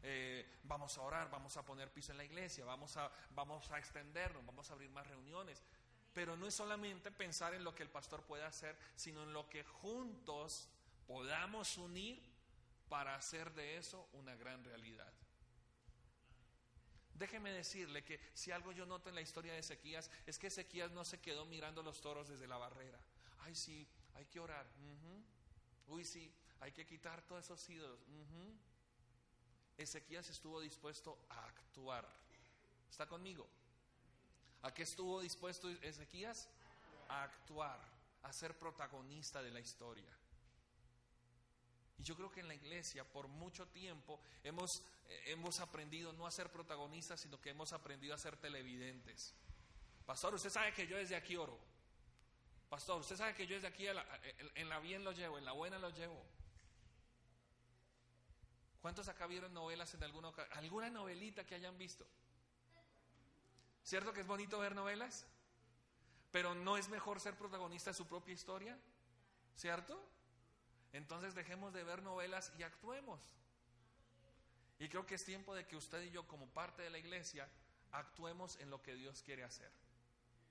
Eh, 0.01 0.59
vamos 0.63 0.97
a 0.97 1.01
orar, 1.01 1.29
vamos 1.29 1.57
a 1.57 1.65
poner 1.65 1.91
piso 1.91 2.11
en 2.11 2.17
la 2.17 2.23
iglesia, 2.23 2.63
vamos 2.65 2.95
a, 2.97 3.11
vamos 3.31 3.69
a 3.71 3.77
extendernos, 3.77 4.45
vamos 4.45 4.69
a 4.69 4.73
abrir 4.73 4.89
más 4.89 5.07
reuniones. 5.07 5.63
Pero 6.13 6.35
no 6.35 6.47
es 6.47 6.55
solamente 6.55 7.11
pensar 7.11 7.53
en 7.53 7.63
lo 7.63 7.75
que 7.75 7.83
el 7.83 7.89
pastor 7.89 8.23
puede 8.23 8.43
hacer, 8.43 8.77
sino 8.95 9.23
en 9.23 9.33
lo 9.33 9.49
que 9.49 9.63
juntos 9.63 10.69
podamos 11.05 11.77
unir 11.77 12.21
para 12.87 13.15
hacer 13.15 13.53
de 13.53 13.77
eso 13.77 14.09
una 14.13 14.35
gran 14.35 14.63
realidad. 14.63 15.13
Déjeme 17.13 17.51
decirle 17.51 18.03
que 18.05 18.19
si 18.33 18.51
algo 18.51 18.71
yo 18.71 18.85
noto 18.85 19.09
en 19.09 19.15
la 19.15 19.21
historia 19.21 19.51
de 19.51 19.59
Ezequías 19.59 20.09
es 20.25 20.39
que 20.39 20.47
Ezequías 20.47 20.91
no 20.91 21.03
se 21.03 21.19
quedó 21.19 21.45
mirando 21.45 21.83
los 21.83 21.99
toros 21.99 22.29
desde 22.29 22.47
la 22.47 22.57
barrera. 22.57 22.97
Ay, 23.39 23.55
sí, 23.55 23.85
hay 24.15 24.25
que 24.25 24.39
orar. 24.39 24.65
Uy, 25.87 26.05
sí, 26.05 26.33
hay 26.61 26.71
que 26.71 26.85
quitar 26.85 27.21
todos 27.23 27.43
esos 27.43 27.69
ídolos. 27.69 27.99
Ezequías 29.79 30.29
estuvo 30.29 30.59
dispuesto 30.59 31.17
a 31.29 31.45
actuar. 31.45 32.05
¿Está 32.89 33.07
conmigo? 33.07 33.47
¿A 34.61 34.73
qué 34.73 34.83
estuvo 34.83 35.21
dispuesto 35.21 35.69
Ezequías? 35.69 36.49
A 37.07 37.23
actuar, 37.23 37.79
a 38.23 38.33
ser 38.33 38.57
protagonista 38.59 39.41
de 39.41 39.51
la 39.51 39.61
historia. 39.61 40.11
Y 41.97 42.03
yo 42.03 42.15
creo 42.15 42.29
que 42.29 42.41
en 42.41 42.49
la 42.49 42.55
iglesia 42.55 43.05
por 43.05 43.29
mucho 43.29 43.67
tiempo 43.67 44.19
hemos, 44.43 44.83
eh, 45.07 45.23
hemos 45.27 45.61
aprendido 45.61 46.11
no 46.11 46.27
a 46.27 46.31
ser 46.31 46.51
protagonistas, 46.51 47.21
sino 47.21 47.39
que 47.39 47.51
hemos 47.51 47.71
aprendido 47.71 48.13
a 48.13 48.17
ser 48.17 48.35
televidentes. 48.35 49.33
Pastor, 50.05 50.33
usted 50.33 50.49
sabe 50.49 50.73
que 50.73 50.87
yo 50.87 50.97
desde 50.97 51.15
aquí 51.15 51.37
oro. 51.37 51.57
Pastor, 52.69 52.99
usted 52.99 53.15
sabe 53.15 53.33
que 53.33 53.47
yo 53.47 53.55
desde 53.55 53.67
aquí 53.67 53.87
en 53.87 54.69
la 54.69 54.79
bien 54.79 55.05
lo 55.05 55.13
llevo, 55.13 55.37
en 55.37 55.45
la 55.45 55.53
buena 55.53 55.79
lo 55.79 55.89
llevo. 55.89 56.21
¿Cuántos 58.81 59.09
acá 59.09 59.27
vieron 59.27 59.53
novelas 59.53 59.93
en 59.93 60.03
alguna 60.03 60.29
ocasión? 60.29 60.57
¿Alguna 60.57 60.89
novelita 60.89 61.45
que 61.45 61.55
hayan 61.55 61.77
visto? 61.77 62.07
¿Cierto 63.83 64.13
que 64.13 64.21
es 64.21 64.27
bonito 64.27 64.59
ver 64.59 64.75
novelas? 64.75 65.25
Pero 66.31 66.53
no 66.55 66.77
es 66.77 66.89
mejor 66.89 67.19
ser 67.19 67.35
protagonista 67.35 67.89
de 67.89 67.95
su 67.95 68.07
propia 68.07 68.33
historia, 68.33 68.77
¿cierto? 69.55 69.99
Entonces 70.93 71.35
dejemos 71.35 71.73
de 71.73 71.83
ver 71.83 72.03
novelas 72.03 72.53
y 72.57 72.63
actuemos. 72.63 73.19
Y 74.79 74.87
creo 74.87 75.05
que 75.05 75.15
es 75.15 75.25
tiempo 75.25 75.53
de 75.53 75.67
que 75.67 75.75
usted 75.75 76.01
y 76.03 76.11
yo, 76.11 76.25
como 76.27 76.47
parte 76.47 76.81
de 76.81 76.89
la 76.89 76.97
iglesia, 76.97 77.49
actuemos 77.91 78.57
en 78.57 78.69
lo 78.69 78.81
que 78.81 78.95
Dios 78.95 79.21
quiere 79.23 79.43
hacer. 79.43 79.71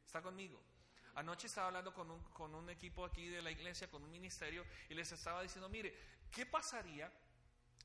¿Está 0.04 0.20
conmigo? 0.20 0.60
Anoche 1.14 1.46
estaba 1.46 1.68
hablando 1.68 1.94
con 1.94 2.10
un, 2.10 2.22
con 2.32 2.54
un 2.54 2.68
equipo 2.68 3.04
aquí 3.04 3.28
de 3.28 3.40
la 3.40 3.50
iglesia, 3.50 3.90
con 3.90 4.04
un 4.04 4.10
ministerio, 4.10 4.64
y 4.88 4.94
les 4.94 5.10
estaba 5.10 5.42
diciendo, 5.42 5.68
mire, 5.68 5.96
¿qué 6.30 6.44
pasaría 6.44 7.10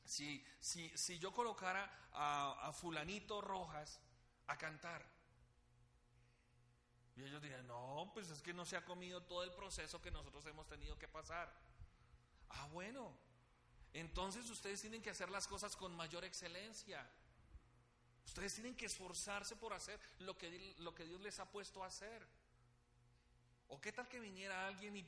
si, 0.06 0.46
si, 0.60 1.20
yo 1.20 1.34
colocara 1.34 1.90
a, 2.14 2.72
fulanito 2.74 3.42
Rojas 3.42 4.00
a 4.48 4.58
cantar. 4.58 5.06
Y 7.16 7.24
ellos 7.24 7.42
dirían, 7.42 7.68
no, 7.68 8.10
pues 8.14 8.30
es 8.30 8.42
que 8.42 8.54
no 8.54 8.66
se 8.66 8.76
ha 8.76 8.86
comido 8.86 9.22
todo 9.24 9.44
el 9.44 9.52
proceso 9.52 10.02
que 10.02 10.12
nosotros 10.12 10.46
hemos 10.48 10.68
tenido 10.68 10.98
que 10.98 11.08
pasar. 11.08 11.54
Ah, 12.50 12.68
bueno. 12.72 13.16
Entonces 13.94 14.50
ustedes 14.50 14.82
tienen 14.82 15.02
que 15.02 15.12
hacer 15.12 15.30
las 15.30 15.48
cosas 15.48 15.76
con 15.76 15.96
mayor 15.96 16.24
excelencia. 16.26 17.08
Ustedes 18.26 18.56
tienen 18.56 18.76
que 18.76 18.88
esforzarse 18.88 19.56
por 19.56 19.74
hacer 19.74 20.00
lo 20.20 20.36
que, 20.38 20.76
lo 20.80 20.96
que 20.96 21.06
Dios 21.06 21.22
les 21.22 21.40
ha 21.40 21.50
puesto 21.50 21.84
a 21.84 21.88
hacer. 21.88 22.28
¿O 23.68 23.80
qué 23.80 23.92
tal 23.92 24.08
que 24.08 24.20
viniera 24.20 24.68
alguien 24.68 24.98
y 24.98 25.08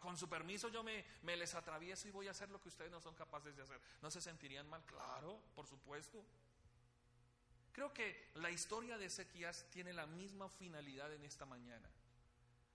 con 0.00 0.16
su 0.16 0.28
permiso 0.28 0.68
yo 0.68 0.82
me, 0.82 1.04
les 1.36 1.54
atravieso 1.54 2.08
y 2.08 2.10
voy 2.10 2.28
a 2.28 2.32
hacer 2.32 2.50
lo 2.50 2.60
que 2.60 2.68
ustedes 2.68 2.90
no 2.90 3.00
son 3.00 3.14
capaces 3.14 3.56
de 3.56 3.62
hacer. 3.62 3.80
¿No 4.00 4.10
se 4.10 4.20
sentirían 4.20 4.68
mal? 4.68 4.84
Claro, 4.84 5.40
por 5.54 5.66
supuesto. 5.66 6.24
Creo 7.72 7.92
que 7.92 8.30
la 8.34 8.50
historia 8.50 8.98
de 8.98 9.06
Ezequías 9.06 9.66
tiene 9.70 9.92
la 9.92 10.06
misma 10.06 10.48
finalidad 10.48 11.12
en 11.12 11.24
esta 11.24 11.46
mañana. 11.46 11.88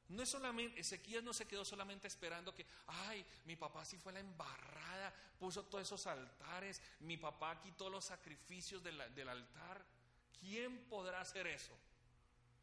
No 0.09 0.23
es 0.23 0.29
solamente, 0.29 0.79
Ezequías 0.79 1.23
no 1.23 1.33
se 1.33 1.47
quedó 1.47 1.65
solamente 1.65 2.07
esperando 2.07 2.55
que, 2.55 2.65
ay, 2.87 3.25
mi 3.45 3.55
papá 3.55 3.85
sí 3.85 3.97
fue 3.97 4.13
la 4.13 4.21
embarrada, 4.21 5.13
puso 5.37 5.65
todos 5.65 5.83
esos 5.83 6.07
altares, 6.07 6.81
mi 7.01 7.17
papá 7.17 7.59
quitó 7.61 7.89
los 7.89 8.05
sacrificios 8.05 8.81
del 8.81 9.29
altar. 9.29 9.85
¿Quién 10.39 10.87
podrá 10.87 11.21
hacer 11.21 11.45
eso? 11.47 11.77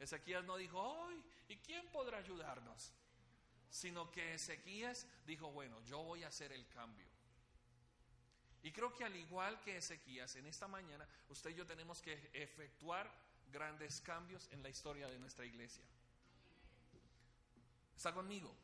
Ezequías 0.01 0.45
no 0.45 0.57
dijo, 0.57 1.07
ay, 1.07 1.23
¿y 1.49 1.57
quién 1.59 1.87
podrá 1.89 2.19
ayudarnos? 2.19 2.93
Sino 3.75 4.09
que 4.13 4.35
Ezequías 4.35 5.05
dijo, 5.27 5.51
bueno, 5.51 5.83
yo 5.83 6.01
voy 6.01 6.23
a 6.23 6.29
hacer 6.29 6.53
el 6.53 6.65
cambio. 6.69 7.09
Y 8.63 8.71
creo 8.71 8.95
que 8.95 9.03
al 9.03 9.17
igual 9.17 9.61
que 9.63 9.77
Ezequías, 9.77 10.37
en 10.37 10.47
esta 10.47 10.69
mañana 10.69 11.09
usted 11.29 11.51
y 11.51 11.55
yo 11.55 11.67
tenemos 11.67 12.01
que 12.01 12.31
efectuar 12.33 13.13
grandes 13.51 14.01
cambios 14.01 14.49
en 14.53 14.63
la 14.63 14.69
historia 14.69 15.09
de 15.09 15.19
nuestra 15.19 15.45
iglesia. 15.45 15.83
¿Está 17.97 18.15
conmigo? 18.15 18.55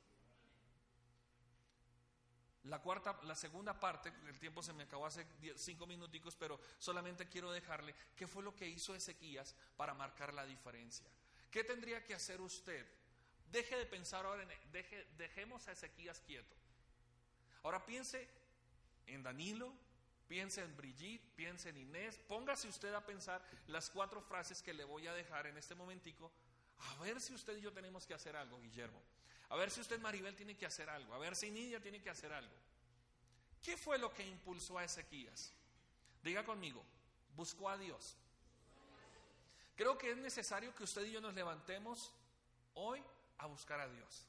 La 2.64 2.80
cuarta, 2.80 3.18
la 3.24 3.34
segunda 3.34 3.80
parte, 3.80 4.12
el 4.28 4.38
tiempo 4.38 4.62
se 4.62 4.72
me 4.72 4.84
acabó 4.84 5.06
hace 5.06 5.26
cinco 5.56 5.88
minuticos, 5.88 6.36
pero 6.36 6.60
solamente 6.78 7.28
quiero 7.28 7.50
dejarle 7.50 7.96
qué 8.14 8.28
fue 8.28 8.44
lo 8.44 8.54
que 8.54 8.68
hizo 8.68 8.94
Ezequías 8.94 9.56
para 9.76 9.92
marcar 9.92 10.32
la 10.34 10.46
diferencia. 10.46 11.08
¿Qué 11.50 11.64
tendría 11.64 12.04
que 12.04 12.14
hacer 12.14 12.40
usted 12.40 12.99
Deje 13.50 13.76
de 13.76 13.86
pensar 13.86 14.24
ahora 14.24 14.42
en, 14.42 14.72
deje, 14.72 15.04
dejemos 15.16 15.66
a 15.68 15.72
Ezequías 15.72 16.20
quieto. 16.20 16.54
Ahora 17.62 17.84
piense 17.84 18.28
en 19.06 19.22
Danilo, 19.22 19.72
piense 20.28 20.62
en 20.62 20.76
Brigitte, 20.76 21.24
piense 21.34 21.70
en 21.70 21.76
Inés, 21.76 22.18
póngase 22.28 22.68
usted 22.68 22.94
a 22.94 23.04
pensar 23.04 23.44
las 23.66 23.90
cuatro 23.90 24.22
frases 24.22 24.62
que 24.62 24.72
le 24.72 24.84
voy 24.84 25.06
a 25.06 25.14
dejar 25.14 25.46
en 25.46 25.56
este 25.56 25.74
momentico, 25.74 26.30
a 26.78 27.02
ver 27.02 27.20
si 27.20 27.34
usted 27.34 27.56
y 27.58 27.60
yo 27.60 27.72
tenemos 27.72 28.06
que 28.06 28.14
hacer 28.14 28.36
algo, 28.36 28.60
Guillermo. 28.60 29.00
A 29.50 29.56
ver 29.56 29.70
si 29.70 29.80
usted, 29.80 29.98
Maribel, 30.00 30.36
tiene 30.36 30.56
que 30.56 30.64
hacer 30.64 30.88
algo. 30.88 31.12
A 31.12 31.18
ver 31.18 31.34
si 31.34 31.50
Nidia 31.50 31.80
tiene 31.80 32.00
que 32.00 32.08
hacer 32.08 32.32
algo. 32.32 32.54
¿Qué 33.60 33.76
fue 33.76 33.98
lo 33.98 34.14
que 34.14 34.26
impulsó 34.26 34.78
a 34.78 34.84
Ezequías? 34.84 35.52
Diga 36.22 36.44
conmigo, 36.44 36.84
buscó 37.34 37.68
a 37.68 37.76
Dios. 37.76 38.16
Creo 39.76 39.98
que 39.98 40.12
es 40.12 40.16
necesario 40.16 40.74
que 40.74 40.84
usted 40.84 41.04
y 41.04 41.12
yo 41.12 41.20
nos 41.20 41.34
levantemos 41.34 42.14
hoy 42.74 43.02
a 43.40 43.46
buscar 43.46 43.80
a 43.80 43.88
Dios. 43.88 44.26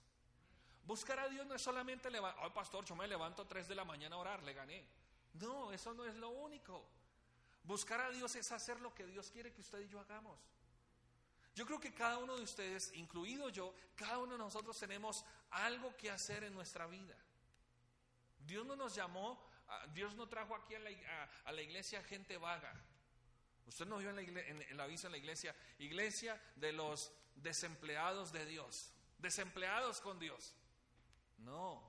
Buscar 0.86 1.20
a 1.20 1.30
Dios 1.30 1.46
no 1.46 1.56
es 1.56 1.62
solamente 1.62 2.10
levantar, 2.10 2.46
oh, 2.46 2.54
pastor, 2.54 2.84
yo 2.86 2.96
me 2.96 3.08
levanto 3.08 3.44
a 3.44 3.48
3 3.48 3.68
de 3.68 3.76
la 3.76 3.86
mañana 3.86 4.16
a 4.16 4.20
orar, 4.20 4.44
le 4.44 4.54
gané. 4.54 4.86
No, 5.34 5.72
eso 5.72 5.94
no 5.94 6.06
es 6.06 6.16
lo 6.16 6.30
único. 6.30 6.84
Buscar 7.64 8.02
a 8.02 8.10
Dios 8.10 8.36
es 8.36 8.52
hacer 8.52 8.80
lo 8.82 8.94
que 8.94 9.06
Dios 9.06 9.30
quiere 9.32 9.54
que 9.54 9.62
usted 9.62 9.80
y 9.80 9.88
yo 9.88 10.00
hagamos. 10.00 10.40
Yo 11.54 11.66
creo 11.66 11.80
que 11.80 11.94
cada 11.94 12.18
uno 12.18 12.36
de 12.36 12.44
ustedes, 12.44 12.92
incluido 12.96 13.50
yo, 13.50 13.76
cada 13.96 14.18
uno 14.18 14.34
de 14.34 14.38
nosotros 14.40 14.78
tenemos 14.80 15.24
algo 15.52 15.96
que 15.98 16.10
hacer 16.10 16.44
en 16.44 16.54
nuestra 16.54 16.88
vida. 16.88 17.16
Dios 18.40 18.66
no 18.66 18.76
nos 18.76 18.96
llamó, 18.96 19.40
Dios 19.94 20.16
no 20.16 20.28
trajo 20.28 20.56
aquí 20.56 20.76
a 20.76 20.80
la, 20.80 21.62
iglesia 21.62 22.02
gente 22.04 22.38
vaga. 22.38 22.74
Usted 23.68 23.86
no 23.86 23.98
vio 23.98 24.10
en, 24.10 24.78
la 24.78 24.84
aviso 24.84 25.08
en 25.08 25.12
la 25.12 25.18
iglesia, 25.18 25.56
iglesia 25.78 26.42
de 26.56 26.72
los 26.72 27.12
desempleados 27.36 28.32
de 28.32 28.46
Dios 28.46 28.94
desempleados 29.22 30.02
con 30.02 30.20
Dios. 30.20 30.54
No. 31.38 31.82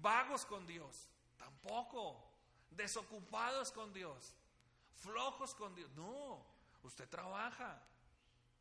Vagos 0.00 0.46
con 0.46 0.66
Dios. 0.66 1.08
Tampoco. 1.36 2.30
Desocupados 2.70 3.70
con 3.72 3.92
Dios. 3.92 4.34
Flojos 4.96 5.54
con 5.54 5.74
Dios. 5.74 5.90
No. 5.92 6.44
Usted 6.82 7.08
trabaja. 7.08 7.82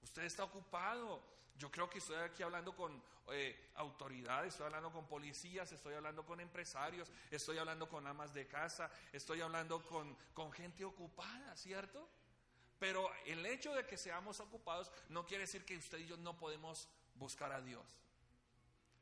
Usted 0.02 0.24
está 0.24 0.44
ocupado. 0.44 1.24
Yo 1.56 1.72
creo 1.72 1.90
que 1.90 2.00
estoy 2.00 2.18
aquí 2.18 2.44
hablando 2.44 2.76
con 2.76 3.02
eh, 3.32 3.72
autoridades, 3.76 4.54
estoy 4.54 4.66
hablando 4.66 4.92
con 4.92 5.08
policías, 5.08 5.72
estoy 5.72 5.94
hablando 5.94 6.26
con 6.26 6.40
empresarios, 6.40 7.10
estoy 7.32 7.58
hablando 7.58 7.88
con 7.88 8.06
amas 8.08 8.34
de 8.34 8.48
casa, 8.48 8.90
estoy 9.14 9.40
hablando 9.40 9.82
con, 9.84 10.18
con 10.34 10.52
gente 10.52 10.84
ocupada, 10.84 11.56
¿cierto? 11.56 12.10
Pero 12.80 13.10
el 13.26 13.46
hecho 13.46 13.74
de 13.74 13.86
que 13.86 13.98
seamos 13.98 14.40
ocupados 14.40 14.92
no 15.10 15.26
quiere 15.26 15.44
decir 15.44 15.64
que 15.64 15.78
usted 15.78 16.00
y 16.00 16.08
yo 16.08 16.18
no 16.18 16.36
podemos 16.36 16.90
buscar 17.16 17.52
a 17.52 17.62
Dios, 17.62 17.86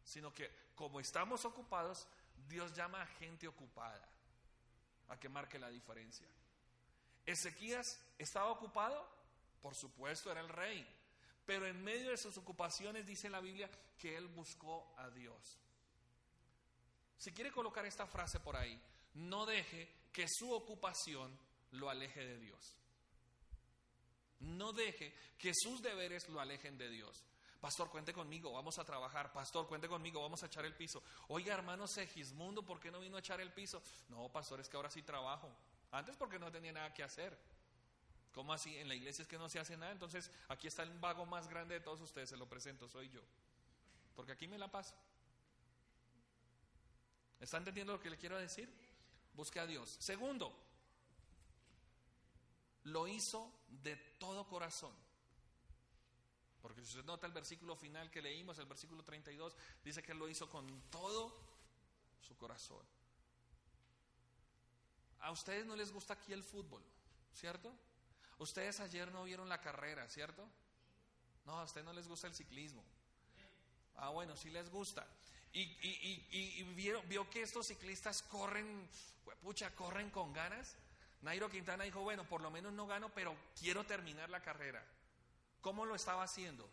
sino 0.04 0.34
que 0.34 0.50
como 0.76 1.00
estamos 1.00 1.46
ocupados, 1.46 2.08
Dios 2.48 2.74
llama 2.74 3.02
a 3.02 3.08
gente 3.08 3.48
ocupada 3.48 4.08
a 5.10 5.20
que 5.20 5.30
marque 5.30 5.60
la 5.60 5.70
diferencia. 5.70 6.28
Ezequías 7.26 8.00
estaba 8.18 8.50
ocupado, 8.52 9.08
por 9.62 9.76
supuesto, 9.76 10.32
era 10.32 10.42
el 10.42 10.50
rey, 10.50 10.86
pero 11.46 11.68
en 11.68 11.84
medio 11.84 12.12
de 12.12 12.18
sus 12.18 12.38
ocupaciones 12.38 13.06
dice 13.06 13.30
la 13.30 13.42
Biblia 13.42 13.70
que 13.98 14.16
él 14.16 14.28
buscó 14.28 14.94
a 14.98 15.10
Dios. 15.10 15.60
Si 17.18 17.32
quiere 17.32 17.52
colocar 17.52 17.86
esta 17.86 18.08
frase 18.08 18.40
por 18.40 18.56
ahí, 18.56 18.82
no 19.14 19.46
deje 19.46 19.88
que 20.12 20.26
su 20.28 20.52
ocupación 20.52 21.38
lo 21.72 21.90
aleje 21.90 22.26
de 22.26 22.40
Dios. 22.40 22.76
No 24.40 24.74
deje 24.74 25.14
que 25.38 25.52
sus 25.54 25.82
deberes 25.82 26.28
lo 26.30 26.40
alejen 26.40 26.78
de 26.78 26.90
Dios. 26.90 27.24
Pastor, 27.62 27.92
cuente 27.92 28.12
conmigo, 28.12 28.52
vamos 28.52 28.80
a 28.80 28.84
trabajar. 28.84 29.32
Pastor, 29.32 29.68
cuente 29.68 29.88
conmigo, 29.88 30.20
vamos 30.20 30.42
a 30.42 30.48
echar 30.48 30.66
el 30.66 30.74
piso. 30.74 31.04
Oiga, 31.28 31.54
hermano 31.54 31.88
Segismundo, 31.88 32.64
¿por 32.64 32.80
qué 32.80 32.90
no 32.90 33.00
vino 33.00 33.18
a 33.18 33.20
echar 33.20 33.40
el 33.40 33.54
piso? 33.54 33.84
No, 34.10 34.30
pastor, 34.30 34.60
es 34.60 34.68
que 34.68 34.78
ahora 34.78 34.90
sí 34.90 35.04
trabajo. 35.04 35.48
Antes 35.92 36.18
porque 36.18 36.40
no 36.40 36.52
tenía 36.52 36.74
nada 36.74 36.92
que 36.92 37.04
hacer. 37.04 37.38
¿Cómo 38.34 38.52
así? 38.52 38.76
En 38.78 38.88
la 38.88 38.96
iglesia 38.96 39.22
es 39.22 39.28
que 39.28 39.38
no 39.38 39.48
se 39.48 39.60
hace 39.60 39.78
nada. 39.78 39.92
Entonces, 39.92 40.32
aquí 40.48 40.68
está 40.68 40.82
el 40.82 40.90
vago 41.00 41.28
más 41.28 41.48
grande 41.48 41.76
de 41.76 41.82
todos 41.82 42.02
ustedes, 42.02 42.30
se 42.30 42.38
lo 42.38 42.50
presento, 42.50 42.88
soy 42.88 43.10
yo. 43.10 43.22
Porque 44.16 44.32
aquí 44.32 44.48
me 44.48 44.58
la 44.58 44.72
paso. 44.72 44.96
¿Está 47.40 47.58
entendiendo 47.58 47.94
lo 47.94 48.00
que 48.00 48.10
le 48.10 48.18
quiero 48.18 48.40
decir? 48.40 48.74
Busque 49.36 49.60
a 49.60 49.68
Dios. 49.68 49.98
Segundo, 50.00 50.52
lo 52.86 53.08
hizo 53.08 53.54
de 53.68 53.96
todo 53.96 54.48
corazón. 54.48 54.96
Porque 56.62 56.82
si 56.82 56.90
usted 56.90 57.06
nota 57.06 57.26
el 57.26 57.34
versículo 57.34 57.76
final 57.76 58.12
que 58.12 58.22
leímos, 58.22 58.60
el 58.60 58.66
versículo 58.66 59.04
32, 59.04 59.56
dice 59.84 60.04
que 60.04 60.12
él 60.12 60.20
lo 60.20 60.30
hizo 60.30 60.50
con 60.50 60.82
todo 60.90 61.34
su 62.22 62.38
corazón. 62.38 62.86
A 65.20 65.32
ustedes 65.32 65.66
no 65.66 65.76
les 65.76 65.92
gusta 65.92 66.14
aquí 66.14 66.34
el 66.34 66.44
fútbol, 66.44 66.84
¿cierto? 67.34 67.74
Ustedes 68.40 68.80
ayer 68.80 69.12
no 69.12 69.24
vieron 69.24 69.50
la 69.50 69.62
carrera, 69.62 70.08
¿cierto? 70.10 70.48
No, 71.46 71.60
a 71.60 71.64
ustedes 71.64 71.86
no 71.86 71.94
les 71.94 72.08
gusta 72.08 72.28
el 72.28 72.36
ciclismo. 72.36 72.84
Ah, 73.96 74.10
bueno, 74.10 74.36
sí 74.36 74.50
les 74.50 74.70
gusta. 74.70 75.08
Y, 75.54 75.62
y, 75.62 76.64
vio, 76.76 77.02
vio, 77.04 77.30
que 77.30 77.42
estos 77.42 77.68
ciclistas 77.68 78.22
corren, 78.24 78.90
pucha, 79.42 79.76
corren 79.76 80.10
con 80.10 80.32
ganas. 80.34 80.76
Nairo 81.22 81.50
Quintana 81.50 81.84
dijo, 81.84 82.02
bueno, 82.02 82.28
por 82.28 82.42
lo 82.42 82.50
menos 82.50 82.74
no 82.74 82.88
gano, 82.88 83.10
pero 83.14 83.36
quiero 83.60 83.86
terminar 83.86 84.30
la 84.30 84.42
carrera. 84.42 84.84
¿Cómo 85.62 85.86
lo 85.86 85.96
estaba 85.96 86.24
haciendo? 86.24 86.70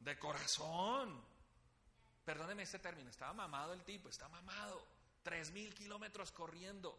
De 0.00 0.18
corazón. 0.18 1.24
Perdóneme 2.24 2.62
este 2.62 2.78
término, 2.78 3.10
estaba 3.10 3.32
mamado 3.32 3.72
el 3.72 3.84
tipo, 3.84 4.08
está 4.08 4.28
mamado. 4.28 4.84
Tres 5.22 5.52
mil 5.52 5.74
kilómetros 5.74 6.32
corriendo. 6.32 6.98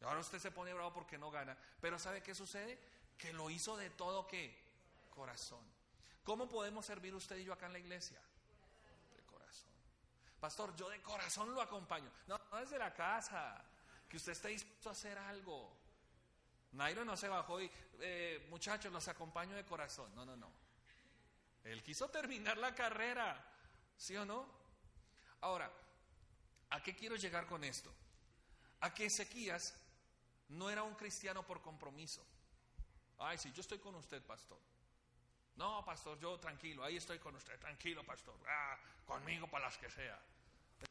Y 0.00 0.04
ahora 0.04 0.20
usted 0.20 0.38
se 0.38 0.50
pone 0.50 0.72
bravo 0.74 0.92
porque 0.92 1.18
no 1.18 1.30
gana. 1.30 1.56
Pero 1.80 1.98
¿sabe 1.98 2.22
qué 2.22 2.34
sucede? 2.34 2.78
Que 3.16 3.32
lo 3.32 3.50
hizo 3.50 3.76
de 3.76 3.90
todo 3.90 4.26
qué? 4.26 4.56
Corazón. 5.10 5.64
¿Cómo 6.22 6.48
podemos 6.48 6.86
servir 6.86 7.14
usted 7.14 7.36
y 7.38 7.44
yo 7.44 7.52
acá 7.52 7.66
en 7.66 7.72
la 7.72 7.78
iglesia? 7.78 8.20
De 9.16 9.22
corazón. 9.24 9.70
Pastor, 10.38 10.76
yo 10.76 10.88
de 10.88 11.02
corazón 11.02 11.54
lo 11.54 11.62
acompaño. 11.62 12.10
No, 12.26 12.38
no 12.50 12.58
desde 12.58 12.78
la 12.78 12.92
casa. 12.94 13.64
Que 14.08 14.16
usted 14.16 14.32
esté 14.32 14.48
dispuesto 14.48 14.90
a 14.90 14.92
hacer 14.92 15.18
algo. 15.18 15.77
Nairo 16.72 17.04
no 17.04 17.16
se 17.16 17.28
bajó 17.28 17.60
y, 17.60 17.70
eh, 18.00 18.46
muchachos, 18.50 18.92
los 18.92 19.06
acompaño 19.08 19.56
de 19.56 19.64
corazón. 19.64 20.14
No, 20.14 20.24
no, 20.24 20.36
no. 20.36 20.50
Él 21.64 21.82
quiso 21.82 22.08
terminar 22.08 22.56
la 22.58 22.74
carrera, 22.74 23.44
¿sí 23.96 24.16
o 24.16 24.24
no? 24.24 24.46
Ahora, 25.40 25.70
¿a 26.70 26.82
qué 26.82 26.94
quiero 26.94 27.16
llegar 27.16 27.46
con 27.46 27.64
esto? 27.64 27.92
A 28.80 28.94
que 28.94 29.06
Ezequías 29.06 29.74
no 30.48 30.70
era 30.70 30.82
un 30.82 30.94
cristiano 30.94 31.46
por 31.46 31.60
compromiso. 31.60 32.24
Ay, 33.18 33.38
sí, 33.38 33.52
yo 33.52 33.60
estoy 33.60 33.78
con 33.78 33.94
usted, 33.96 34.22
pastor. 34.22 34.58
No, 35.56 35.84
pastor, 35.84 36.18
yo 36.20 36.38
tranquilo, 36.38 36.84
ahí 36.84 36.96
estoy 36.96 37.18
con 37.18 37.34
usted, 37.34 37.58
tranquilo, 37.58 38.04
pastor. 38.04 38.36
Ah, 38.46 38.78
conmigo 39.04 39.48
para 39.48 39.64
las 39.66 39.76
que 39.76 39.90
sea. 39.90 40.18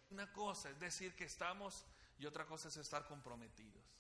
Una 0.10 0.32
cosa 0.34 0.70
es 0.70 0.80
decir 0.80 1.16
que 1.16 1.24
estamos 1.24 1.86
y 2.20 2.26
otra 2.26 2.46
cosa 2.46 2.68
es 2.68 2.78
estar 2.78 3.08
comprometidos. 3.08 3.97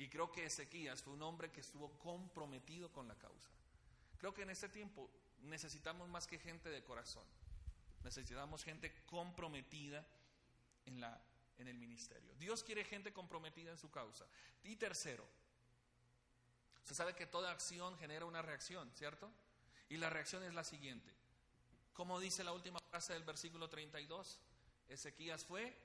Y 0.00 0.08
creo 0.08 0.32
que 0.32 0.46
Ezequías 0.46 1.02
fue 1.02 1.12
un 1.12 1.20
hombre 1.20 1.50
que 1.52 1.60
estuvo 1.60 1.90
comprometido 1.98 2.90
con 2.90 3.06
la 3.06 3.14
causa. 3.16 3.50
Creo 4.16 4.32
que 4.32 4.40
en 4.40 4.48
este 4.48 4.70
tiempo 4.70 5.10
necesitamos 5.42 6.08
más 6.08 6.26
que 6.26 6.38
gente 6.38 6.70
de 6.70 6.82
corazón. 6.82 7.26
Necesitamos 8.02 8.64
gente 8.64 9.04
comprometida 9.04 10.02
en, 10.86 11.02
la, 11.02 11.22
en 11.58 11.68
el 11.68 11.76
ministerio. 11.76 12.34
Dios 12.36 12.64
quiere 12.64 12.82
gente 12.82 13.12
comprometida 13.12 13.72
en 13.72 13.76
su 13.76 13.90
causa. 13.90 14.24
Y 14.62 14.76
tercero, 14.76 15.28
se 16.82 16.94
sabe 16.94 17.14
que 17.14 17.26
toda 17.26 17.50
acción 17.50 17.94
genera 17.98 18.24
una 18.24 18.40
reacción, 18.40 18.90
¿cierto? 18.94 19.30
Y 19.90 19.98
la 19.98 20.08
reacción 20.08 20.42
es 20.44 20.54
la 20.54 20.64
siguiente. 20.64 21.12
Como 21.92 22.18
dice 22.20 22.42
la 22.42 22.54
última 22.54 22.80
frase 22.88 23.12
del 23.12 23.24
versículo 23.24 23.68
32, 23.68 24.40
Ezequías 24.88 25.44
fue... 25.44 25.76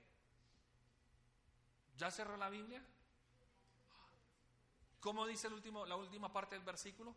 ¿Ya 1.98 2.10
cerró 2.12 2.38
la 2.38 2.50
Biblia? 2.50 2.82
¿Cómo 5.06 5.28
dice 5.28 5.46
el 5.46 5.54
último, 5.54 5.86
la 5.86 5.96
última 5.98 6.34
parte 6.34 6.56
del 6.56 6.64
versículo? 6.64 7.14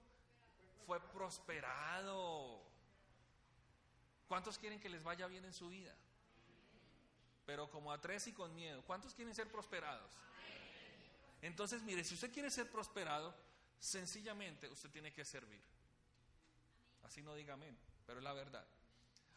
Fue 0.84 1.00
prosperado. 1.00 2.60
¿Cuántos 4.28 4.58
quieren 4.58 4.78
que 4.78 4.90
les 4.90 5.02
vaya 5.02 5.26
bien 5.26 5.46
en 5.46 5.54
su 5.54 5.70
vida? 5.70 5.96
Pero 7.46 7.70
como 7.70 7.90
a 7.90 7.98
tres 7.98 8.26
y 8.26 8.34
con 8.34 8.54
miedo. 8.54 8.82
¿Cuántos 8.86 9.14
quieren 9.14 9.34
ser 9.34 9.50
prosperados? 9.50 10.12
Entonces, 11.40 11.80
mire, 11.80 12.04
si 12.04 12.12
usted 12.12 12.30
quiere 12.30 12.50
ser 12.50 12.70
prosperado, 12.70 13.34
sencillamente 13.80 14.68
usted 14.68 14.90
tiene 14.90 15.10
que 15.14 15.24
servir. 15.24 15.62
Así 17.04 17.22
no 17.22 17.34
diga 17.34 17.54
amén, 17.54 17.74
pero 18.06 18.18
es 18.18 18.24
la 18.24 18.34
verdad. 18.34 18.66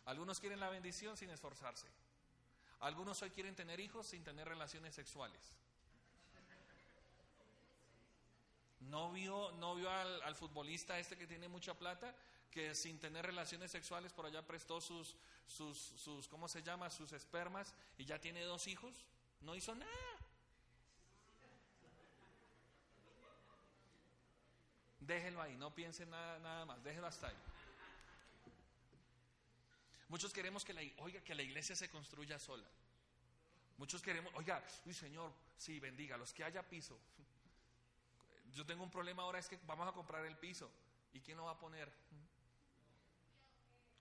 Algunos 0.03 0.41
quieren 0.41 0.59
la 0.59 0.69
bendición 0.69 1.15
sin 1.15 1.29
esforzarse. 1.29 1.87
Algunos 2.81 3.21
hoy 3.21 3.29
quieren 3.29 3.55
tener 3.55 3.79
hijos 3.79 4.07
sin 4.07 4.25
tener 4.25 4.45
relaciones 4.45 4.93
sexuales. 4.93 5.55
¿No 8.81 9.11
vio, 9.11 9.51
no 9.53 9.75
vio 9.75 9.89
al, 9.89 10.35
futbolista 10.35 10.97
este 10.99 11.17
que 11.17 11.27
tiene 11.27 11.47
mucha 11.47 11.73
plata? 11.73 12.15
que 12.51 12.75
sin 12.75 12.99
tener 12.99 13.25
relaciones 13.25 13.71
sexuales 13.71 14.11
por 14.11 14.25
allá 14.25 14.45
prestó 14.45 14.81
sus, 14.81 15.15
sus, 15.47 15.77
sus, 15.77 16.27
¿cómo 16.27 16.49
se 16.49 16.61
llama? 16.61 16.89
Sus 16.89 17.13
espermas 17.13 17.73
y 17.97 18.03
ya 18.03 18.19
tiene 18.19 18.43
dos 18.43 18.67
hijos. 18.67 19.05
No 19.39 19.55
hizo 19.55 19.73
nada. 19.73 20.21
Déjelo 24.99 25.41
ahí, 25.41 25.55
no 25.55 25.73
piense 25.73 26.05
nada, 26.05 26.39
nada 26.39 26.65
más, 26.65 26.83
déjelo 26.83 27.07
hasta 27.07 27.27
ahí. 27.27 27.35
Muchos 30.09 30.33
queremos 30.33 30.63
que 30.65 30.73
la, 30.73 30.81
oiga, 30.97 31.21
que 31.21 31.33
la 31.33 31.41
iglesia 31.41 31.75
se 31.75 31.89
construya 31.89 32.37
sola. 32.37 32.67
Muchos 33.77 34.01
queremos, 34.01 34.31
oiga, 34.35 34.63
uy 34.85 34.93
Señor, 34.93 35.31
sí, 35.57 35.79
bendiga, 35.79 36.17
los 36.17 36.33
que 36.33 36.43
haya 36.43 36.61
piso. 36.61 36.99
Yo 38.53 38.65
tengo 38.65 38.83
un 38.83 38.91
problema 38.91 39.23
ahora, 39.23 39.39
es 39.39 39.47
que 39.47 39.59
vamos 39.65 39.87
a 39.87 39.91
comprar 39.91 40.25
el 40.25 40.37
piso. 40.37 40.69
¿Y 41.13 41.19
quién 41.19 41.37
lo 41.37 41.45
va 41.45 41.51
a 41.51 41.59
poner? 41.59 41.91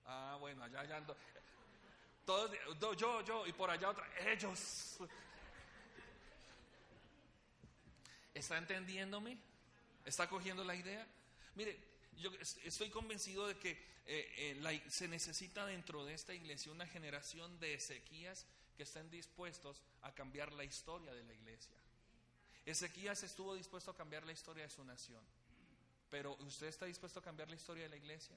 Ah, 0.07 0.37
bueno, 0.41 0.65
allá, 0.65 0.81
allá 0.81 0.97
ando. 0.97 1.17
Todos, 2.25 2.51
yo, 2.97 3.23
yo, 3.23 3.47
y 3.47 3.53
por 3.53 3.71
allá 3.71 3.91
otra, 3.91 4.07
ellos. 4.27 4.99
¿Está 8.35 8.59
entendiéndome? 8.59 9.39
¿Está 10.05 10.29
cogiendo 10.29 10.65
la 10.65 10.75
idea? 10.75 11.07
Mire, 11.55 11.79
yo 12.17 12.31
estoy 12.65 12.91
convencido 12.91 13.47
de 13.47 13.59
que 13.59 13.71
eh, 14.07 14.59
eh, 14.63 14.83
se 14.89 15.09
necesita 15.09 15.67
dentro 15.67 16.05
de 16.05 16.15
esta 16.15 16.35
iglesia 16.35 16.73
una 16.73 16.87
generación 16.87 17.59
de 17.61 17.75
Ezequías 17.75 18.47
que 18.77 18.85
estén 18.85 19.11
dispuestos 19.11 19.83
a 20.03 20.15
cambiar 20.15 20.53
la 20.53 20.65
historia 20.65 21.13
de 21.13 21.23
la 21.23 21.35
iglesia. 21.35 21.77
Ezequías 22.67 23.23
estuvo 23.23 23.55
dispuesto 23.55 23.91
a 23.91 23.97
cambiar 23.97 24.25
la 24.25 24.33
historia 24.33 24.65
de 24.65 24.71
su 24.71 24.85
nación. 24.85 25.23
Pero 26.11 26.37
¿usted 26.41 26.67
está 26.67 26.87
dispuesto 26.87 27.21
a 27.21 27.23
cambiar 27.23 27.49
la 27.49 27.57
historia 27.57 27.85
de 27.85 27.89
la 27.89 27.97
iglesia? 27.97 28.37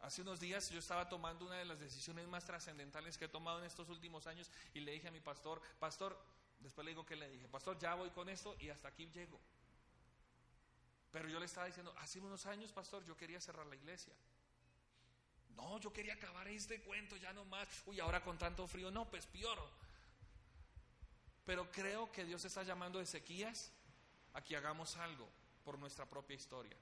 Hace 0.00 0.22
unos 0.22 0.40
días 0.40 0.68
yo 0.70 0.78
estaba 0.78 1.08
tomando 1.08 1.46
una 1.46 1.56
de 1.56 1.64
las 1.64 1.80
decisiones 1.80 2.26
más 2.28 2.44
trascendentales 2.44 3.16
que 3.16 3.24
he 3.24 3.28
tomado 3.28 3.60
en 3.60 3.64
estos 3.64 3.88
últimos 3.88 4.26
años 4.26 4.50
y 4.74 4.80
le 4.80 4.92
dije 4.92 5.08
a 5.08 5.10
mi 5.10 5.20
pastor, 5.20 5.62
pastor, 5.78 6.18
después 6.60 6.84
le 6.84 6.90
digo 6.90 7.06
que 7.06 7.16
le 7.16 7.28
dije, 7.30 7.48
pastor, 7.48 7.78
ya 7.78 7.94
voy 7.94 8.10
con 8.10 8.28
esto 8.28 8.54
y 8.58 8.68
hasta 8.68 8.88
aquí 8.88 9.06
llego. 9.14 9.40
Pero 11.10 11.28
yo 11.28 11.38
le 11.38 11.46
estaba 11.46 11.66
diciendo, 11.66 11.94
hace 11.98 12.20
unos 12.20 12.44
años, 12.46 12.72
pastor, 12.72 13.04
yo 13.04 13.16
quería 13.16 13.40
cerrar 13.40 13.66
la 13.66 13.76
iglesia. 13.76 14.12
No, 15.56 15.78
yo 15.78 15.92
quería 15.92 16.14
acabar 16.14 16.48
este 16.48 16.82
cuento, 16.82 17.16
ya 17.16 17.32
no 17.32 17.44
más. 17.44 17.68
Uy, 17.86 18.00
ahora 18.00 18.22
con 18.22 18.36
tanto 18.36 18.66
frío, 18.66 18.90
no, 18.90 19.08
pues 19.08 19.24
peor. 19.26 19.58
Pero 21.44 21.70
creo 21.70 22.10
que 22.10 22.24
Dios 22.24 22.44
está 22.44 22.62
llamando 22.62 22.98
a 22.98 23.02
Ezequías 23.02 23.72
a 24.32 24.42
que 24.42 24.56
hagamos 24.56 24.96
algo 24.96 25.28
por 25.64 25.78
nuestra 25.78 26.06
propia 26.06 26.36
historia. 26.36 26.76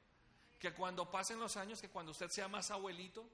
Que 0.59 0.73
cuando 0.73 1.11
pasen 1.11 1.41
los 1.41 1.57
años, 1.57 1.81
que 1.81 1.89
cuando 1.89 2.13
usted 2.13 2.31
sea 2.31 2.49
más 2.49 2.71
abuelito, 2.71 3.29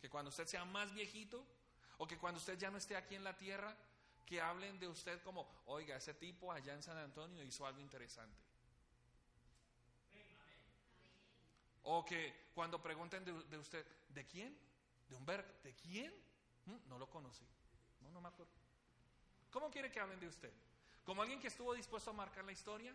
que 0.00 0.10
cuando 0.10 0.30
usted 0.30 0.46
sea 0.46 0.64
más 0.64 0.92
viejito, 0.92 1.44
o 1.98 2.06
que 2.06 2.18
cuando 2.18 2.38
usted 2.38 2.58
ya 2.58 2.70
no 2.70 2.78
esté 2.78 2.96
aquí 2.96 3.14
en 3.14 3.24
la 3.24 3.36
tierra, 3.36 3.76
que 4.26 4.40
hablen 4.40 4.78
de 4.80 4.88
usted 4.88 5.22
como, 5.22 5.48
oiga, 5.66 5.96
ese 5.96 6.14
tipo 6.14 6.50
allá 6.50 6.74
en 6.74 6.82
San 6.82 6.98
Antonio 6.98 7.42
hizo 7.44 7.66
algo 7.66 7.80
interesante. 7.80 8.42
O 11.84 12.04
que 12.04 12.48
cuando 12.54 12.82
pregunten 12.82 13.24
de, 13.24 13.58
usted, 13.58 13.86
¿de 14.08 14.24
quién? 14.26 14.56
¿De 15.08 15.16
Humberto? 15.16 15.52
¿De 15.62 15.74
quién? 15.74 16.12
Mm, 16.64 16.88
no 16.88 16.98
lo 16.98 17.08
conocí. 17.10 17.44
No, 18.00 18.10
no 18.10 18.20
me 18.22 18.28
acuerdo. 18.28 18.52
¿Cómo 19.50 19.70
quiere 19.70 19.92
que 19.92 20.00
hablen 20.00 20.18
de 20.18 20.28
usted? 20.28 20.52
¿Como 21.04 21.22
alguien 21.22 21.40
que 21.40 21.48
estuvo 21.48 21.74
dispuesto 21.74 22.10
a 22.10 22.12
marcar 22.14 22.44
la 22.44 22.52
historia? 22.52 22.94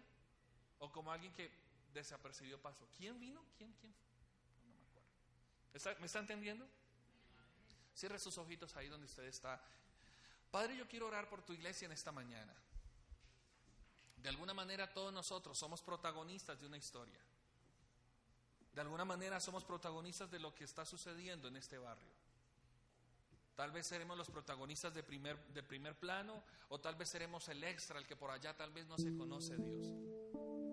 ¿O 0.79 0.91
como 0.91 1.11
alguien 1.11 1.31
que 1.33 1.51
desapercibió 1.93 2.61
paso? 2.61 2.87
¿Quién 2.97 3.19
vino? 3.19 3.43
¿Quién? 3.57 3.73
¿Quién? 3.73 3.93
No, 4.65 4.75
me 4.75 4.83
acuerdo. 4.83 5.99
¿Me 5.99 6.05
está 6.05 6.19
entendiendo? 6.19 6.67
Cierre 7.95 8.17
sus 8.17 8.37
ojitos 8.37 8.75
ahí 8.75 8.87
donde 8.87 9.05
usted 9.05 9.23
está. 9.23 9.61
Padre, 10.51 10.75
yo 10.75 10.87
quiero 10.87 11.07
orar 11.07 11.29
por 11.29 11.43
tu 11.43 11.53
iglesia 11.53 11.85
en 11.85 11.91
esta 11.91 12.11
mañana. 12.11 12.53
De 14.17 14.29
alguna 14.29 14.53
manera 14.53 14.91
todos 14.91 15.13
nosotros 15.13 15.57
somos 15.57 15.81
protagonistas 15.81 16.59
de 16.59 16.65
una 16.65 16.77
historia. 16.77 17.19
De 18.73 18.81
alguna 18.81 19.05
manera 19.05 19.39
somos 19.39 19.63
protagonistas 19.63 20.29
de 20.31 20.39
lo 20.39 20.53
que 20.55 20.63
está 20.63 20.85
sucediendo 20.85 21.47
en 21.47 21.57
este 21.57 21.77
barrio. 21.77 22.18
Tal 23.59 23.71
vez 23.71 23.87
seremos 23.87 24.17
los 24.17 24.29
protagonistas 24.29 24.93
de 24.93 25.03
primer, 25.03 25.37
primer 25.67 25.93
plano 25.99 26.45
o 26.69 26.79
tal 26.79 26.95
vez 26.95 27.09
seremos 27.09 27.45
el 27.49 27.61
extra, 27.65 27.99
el 27.99 28.07
que 28.07 28.15
por 28.15 28.31
allá 28.31 28.55
tal 28.55 28.71
vez 28.71 28.87
no 28.87 28.97
se 28.97 29.13
conoce 29.13 29.57
Dios. 29.57 29.85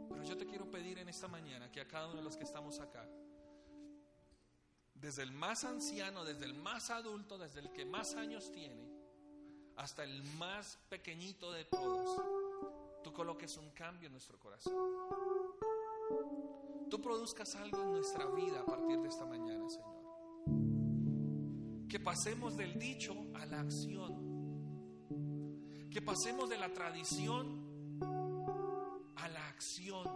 Pero 0.08 0.22
yo 0.22 0.36
te 0.36 0.46
quiero 0.46 0.70
pedir 0.70 1.00
en 1.00 1.08
esta 1.08 1.26
mañana 1.26 1.68
que 1.72 1.80
a 1.80 1.88
cada 1.88 2.06
uno 2.06 2.18
de 2.18 2.22
los 2.22 2.36
que 2.36 2.44
estamos 2.44 2.78
acá, 2.78 3.04
desde 4.94 5.24
el 5.24 5.32
más 5.32 5.64
anciano, 5.64 6.24
desde 6.24 6.44
el 6.44 6.54
más 6.54 6.90
adulto, 6.90 7.38
desde 7.38 7.58
el 7.58 7.72
que 7.72 7.84
más 7.84 8.14
años 8.14 8.52
tiene, 8.52 8.88
hasta 9.74 10.04
el 10.04 10.22
más 10.38 10.78
pequeñito 10.88 11.50
de 11.50 11.64
todos, 11.64 12.22
tú 13.02 13.12
coloques 13.12 13.56
un 13.56 13.72
cambio 13.72 14.06
en 14.06 14.12
nuestro 14.12 14.38
corazón. 14.38 14.72
Tú 16.88 17.00
produzcas 17.00 17.56
algo 17.56 17.82
en 17.82 17.90
nuestra 17.94 18.26
vida 18.26 18.60
a 18.60 18.64
partir 18.64 19.00
de 19.00 19.08
esta 19.08 19.24
mañana, 19.26 19.68
Señor. 19.68 19.95
Que 21.96 22.04
pasemos 22.04 22.58
del 22.58 22.78
dicho 22.78 23.16
a 23.32 23.46
la 23.46 23.60
acción. 23.60 24.12
Que 25.90 26.02
pasemos 26.02 26.50
de 26.50 26.58
la 26.58 26.70
tradición 26.70 28.02
a 29.16 29.26
la 29.26 29.48
acción. 29.48 30.06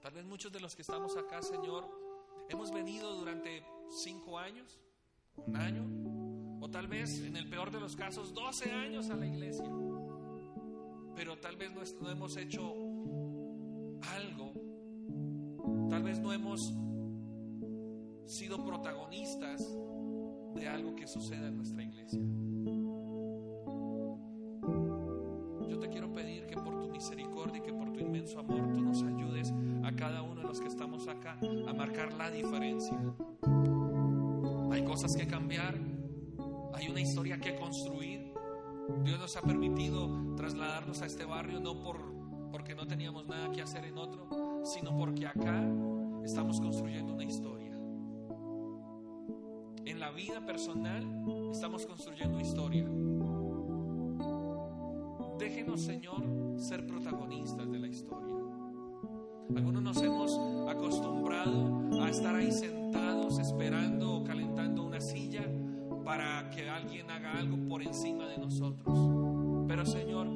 Tal 0.00 0.12
vez 0.12 0.24
muchos 0.26 0.52
de 0.52 0.60
los 0.60 0.76
que 0.76 0.82
estamos 0.82 1.16
acá, 1.16 1.42
Señor, 1.42 1.90
hemos 2.48 2.70
venido 2.70 3.16
durante 3.16 3.64
cinco 3.90 4.38
años, 4.38 4.78
un 5.44 5.56
año, 5.56 5.84
o 6.64 6.70
tal 6.70 6.86
vez, 6.86 7.18
en 7.18 7.34
el 7.36 7.50
peor 7.50 7.72
de 7.72 7.80
los 7.80 7.96
casos, 7.96 8.32
12 8.32 8.70
años 8.70 9.10
a 9.10 9.16
la 9.16 9.26
iglesia. 9.26 9.68
Pero 11.16 11.36
tal 11.40 11.56
vez 11.56 11.72
no, 12.00 12.10
hemos 12.10 12.36
hecho 12.36 12.62
algo, 14.02 14.52
tal 15.90 16.04
vez 16.04 16.20
no 16.20 16.32
hemos 16.32 16.72
sido 18.26 18.64
protagonistas 18.64 19.66
de 20.54 20.68
algo 20.68 20.94
que 20.94 21.06
suceda 21.06 21.48
en 21.48 21.56
nuestra 21.56 21.82
iglesia. 21.82 22.20
Yo 25.68 25.78
te 25.78 25.88
quiero 25.88 26.12
pedir 26.12 26.46
que 26.46 26.56
por 26.56 26.78
tu 26.78 26.88
misericordia 26.88 27.58
y 27.58 27.62
que 27.62 27.72
por 27.72 27.92
tu 27.92 28.00
inmenso 28.00 28.38
amor 28.38 28.72
tú 28.72 28.80
nos 28.80 29.02
ayudes 29.02 29.52
a 29.82 29.92
cada 29.94 30.22
uno 30.22 30.42
de 30.42 30.48
los 30.48 30.60
que 30.60 30.68
estamos 30.68 31.08
acá 31.08 31.38
a 31.68 31.72
marcar 31.72 32.12
la 32.14 32.30
diferencia. 32.30 32.98
Hay 34.70 34.84
cosas 34.84 35.16
que 35.16 35.26
cambiar, 35.26 35.78
hay 36.74 36.88
una 36.88 37.00
historia 37.00 37.38
que 37.38 37.54
construir. 37.56 38.32
Dios 39.04 39.18
nos 39.18 39.36
ha 39.36 39.42
permitido 39.42 40.34
trasladarnos 40.36 41.02
a 41.02 41.06
este 41.06 41.24
barrio 41.24 41.60
no 41.60 41.80
por, 41.82 41.98
porque 42.50 42.74
no 42.74 42.86
teníamos 42.86 43.26
nada 43.26 43.50
que 43.50 43.62
hacer 43.62 43.84
en 43.84 43.98
otro, 43.98 44.62
sino 44.64 44.96
porque 44.96 45.26
acá 45.26 45.62
estamos 46.24 46.60
construyendo 46.60 47.14
una 47.14 47.24
historia. 47.24 47.53
En 50.14 50.18
vida 50.28 50.46
personal 50.46 51.50
estamos 51.50 51.84
construyendo 51.86 52.38
historia. 52.38 52.86
Déjenos, 55.40 55.80
Señor, 55.80 56.22
ser 56.56 56.86
protagonistas 56.86 57.68
de 57.68 57.78
la 57.80 57.88
historia. 57.88 58.36
Algunos 59.56 59.82
nos 59.82 59.96
hemos 60.00 60.38
acostumbrado 60.70 62.00
a 62.00 62.10
estar 62.10 62.32
ahí 62.36 62.52
sentados 62.52 63.40
esperando 63.40 64.18
o 64.18 64.24
calentando 64.24 64.84
una 64.84 65.00
silla 65.00 65.42
para 66.04 66.48
que 66.50 66.70
alguien 66.70 67.10
haga 67.10 67.32
algo 67.32 67.56
por 67.68 67.82
encima 67.82 68.28
de 68.28 68.38
nosotros. 68.38 68.96
Pero 69.66 69.84
Señor, 69.84 70.28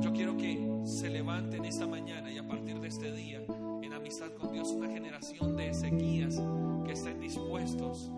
yo 0.00 0.12
quiero 0.12 0.36
que 0.36 0.82
se 0.84 1.08
levanten 1.08 1.64
esta 1.66 1.86
mañana 1.86 2.32
y 2.32 2.38
a 2.38 2.48
partir 2.48 2.80
de 2.80 2.88
este 2.88 3.12
día, 3.12 3.44
en 3.80 3.92
amistad 3.92 4.32
con 4.32 4.52
Dios, 4.52 4.72
una 4.72 4.88
generación 4.88 5.56
de 5.56 5.68
Ezequías 5.68 6.42
que 6.84 6.92
estén 6.94 7.20
dispuestos 7.20 8.10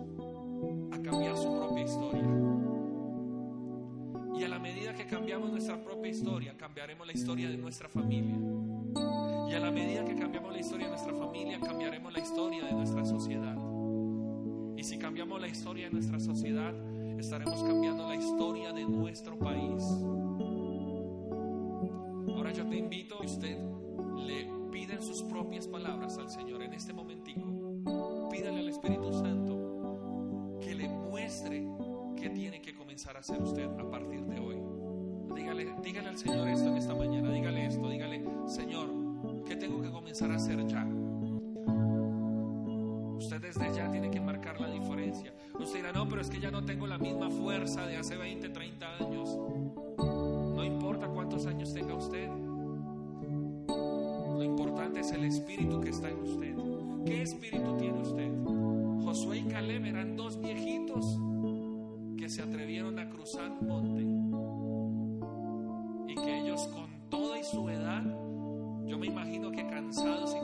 cambiar 1.05 1.37
su 1.37 1.53
propia 1.55 1.85
historia. 1.85 2.25
Y 4.37 4.43
a 4.43 4.49
la 4.49 4.59
medida 4.59 4.95
que 4.95 5.07
cambiamos 5.07 5.51
nuestra 5.51 5.83
propia 5.83 6.11
historia, 6.11 6.57
cambiaremos 6.57 7.07
la 7.07 7.13
historia 7.13 7.49
de 7.49 7.57
nuestra 7.57 7.89
familia. 7.89 8.37
Y 9.49 9.55
a 9.55 9.61
la 9.61 9.71
medida 9.71 10.05
que 10.05 10.17
cambiamos 10.17 10.53
la 10.53 10.61
historia 10.61 10.87
de 10.87 10.91
nuestra 10.91 11.15
familia, 11.15 11.61
cambiaremos 11.61 12.13
la 12.13 12.19
historia 12.19 12.65
de 12.65 12.73
nuestra 12.73 13.05
sociedad. 13.05 13.57
Y 14.77 14.83
si 14.83 14.99
cambiamos 14.99 15.41
la 15.41 15.49
historia 15.49 15.87
de 15.87 15.93
nuestra 15.93 16.19
sociedad, 16.19 16.75
estaremos 17.19 17.63
cambiando 17.63 18.09
la 18.09 18.17
historia 18.17 18.73
de 18.73 18.85
nuestro 18.85 19.39
país. 19.39 19.85
Ahora 22.35 22.53
yo 22.53 22.67
te 22.67 22.77
invito 22.77 23.17
a 23.17 23.25
usted 23.25 23.57
le 24.17 24.49
piden 24.71 25.03
sus 25.03 25.23
propias 25.23 25.67
palabras 25.69 26.19
al 26.19 26.31
Señor 26.31 26.63
en 26.63 26.73
este 26.73 26.93
momentico. 26.93 27.43
Pídale 28.31 28.61
al 28.61 28.69
Espíritu 28.69 29.13
comenzar 33.05 33.17
a 33.17 33.21
hacer 33.21 33.43
usted 33.43 33.69
a 33.79 33.91
partir 33.91 34.25
de 34.25 34.41
hoy. 34.41 34.57
Dígale, 35.35 35.75
dígale 35.83 36.09
al 36.09 36.17
Señor 36.17 36.49
esto 36.49 36.69
en 36.69 36.77
esta 36.79 36.95
mañana. 36.95 37.33
Dígale 37.33 37.67
esto. 37.67 37.89
Dígale, 37.91 38.25
Señor, 38.47 38.89
¿qué 39.47 39.57
tengo 39.57 39.83
que 39.83 39.91
comenzar 39.91 40.31
a 40.31 40.37
hacer 40.37 40.67
ya? 40.67 40.87
Usted 43.17 43.43
desde 43.43 43.75
ya 43.75 43.91
tiene 43.91 44.11
que 44.11 44.21
marcar 44.21 44.59
la 44.59 44.71
diferencia. 44.71 45.35
Usted 45.53 45.81
dirá, 45.81 45.93
no, 45.93 46.09
pero 46.09 46.23
es 46.23 46.31
que 46.31 46.41
ya 46.41 46.51
no 46.51 46.65
tengo 46.65 46.87
la 46.87 46.97
misma 46.97 47.29
fuerza 47.29 47.87
de 47.87 47.99
hace 47.99 48.17
20, 48.17 48.49
30 48.49 48.97
años. 48.97 49.39
No 49.99 50.65
importa 50.65 51.07
cuántos 51.09 51.45
años 51.45 51.75
tenga 51.75 51.95
usted. 51.95 52.29
Lo 53.69 54.43
importante 54.43 55.01
es 55.01 55.13
el 55.13 55.25
espíritu 55.25 55.79
que 55.83 55.91
está 55.91 56.09
en 56.09 56.23
usted. 56.23 56.55
¿Qué 57.05 57.21
espíritu 57.21 57.77
tiene 57.77 58.01
usted? 58.01 58.33
Josué 59.05 59.39
y 59.39 59.45
Caleb 59.45 59.85
eran 59.85 60.17
dos 60.17 60.41
viejitos 60.41 61.19
que 62.25 62.31
se 62.31 62.41
atrevieron 62.41 62.99
a 62.99 63.07
cruzar 63.11 63.51
un 63.51 63.69
monte 63.69 64.03
y 66.11 66.15
que 66.15 66.39
ellos 66.39 66.67
con 66.69 67.11
toda 67.11 67.39
y 67.39 67.45
su 67.45 67.69
edad, 67.69 68.03
yo 68.87 68.97
me 68.97 69.09
imagino 69.09 69.51
que 69.51 69.67
cansados 69.67 70.35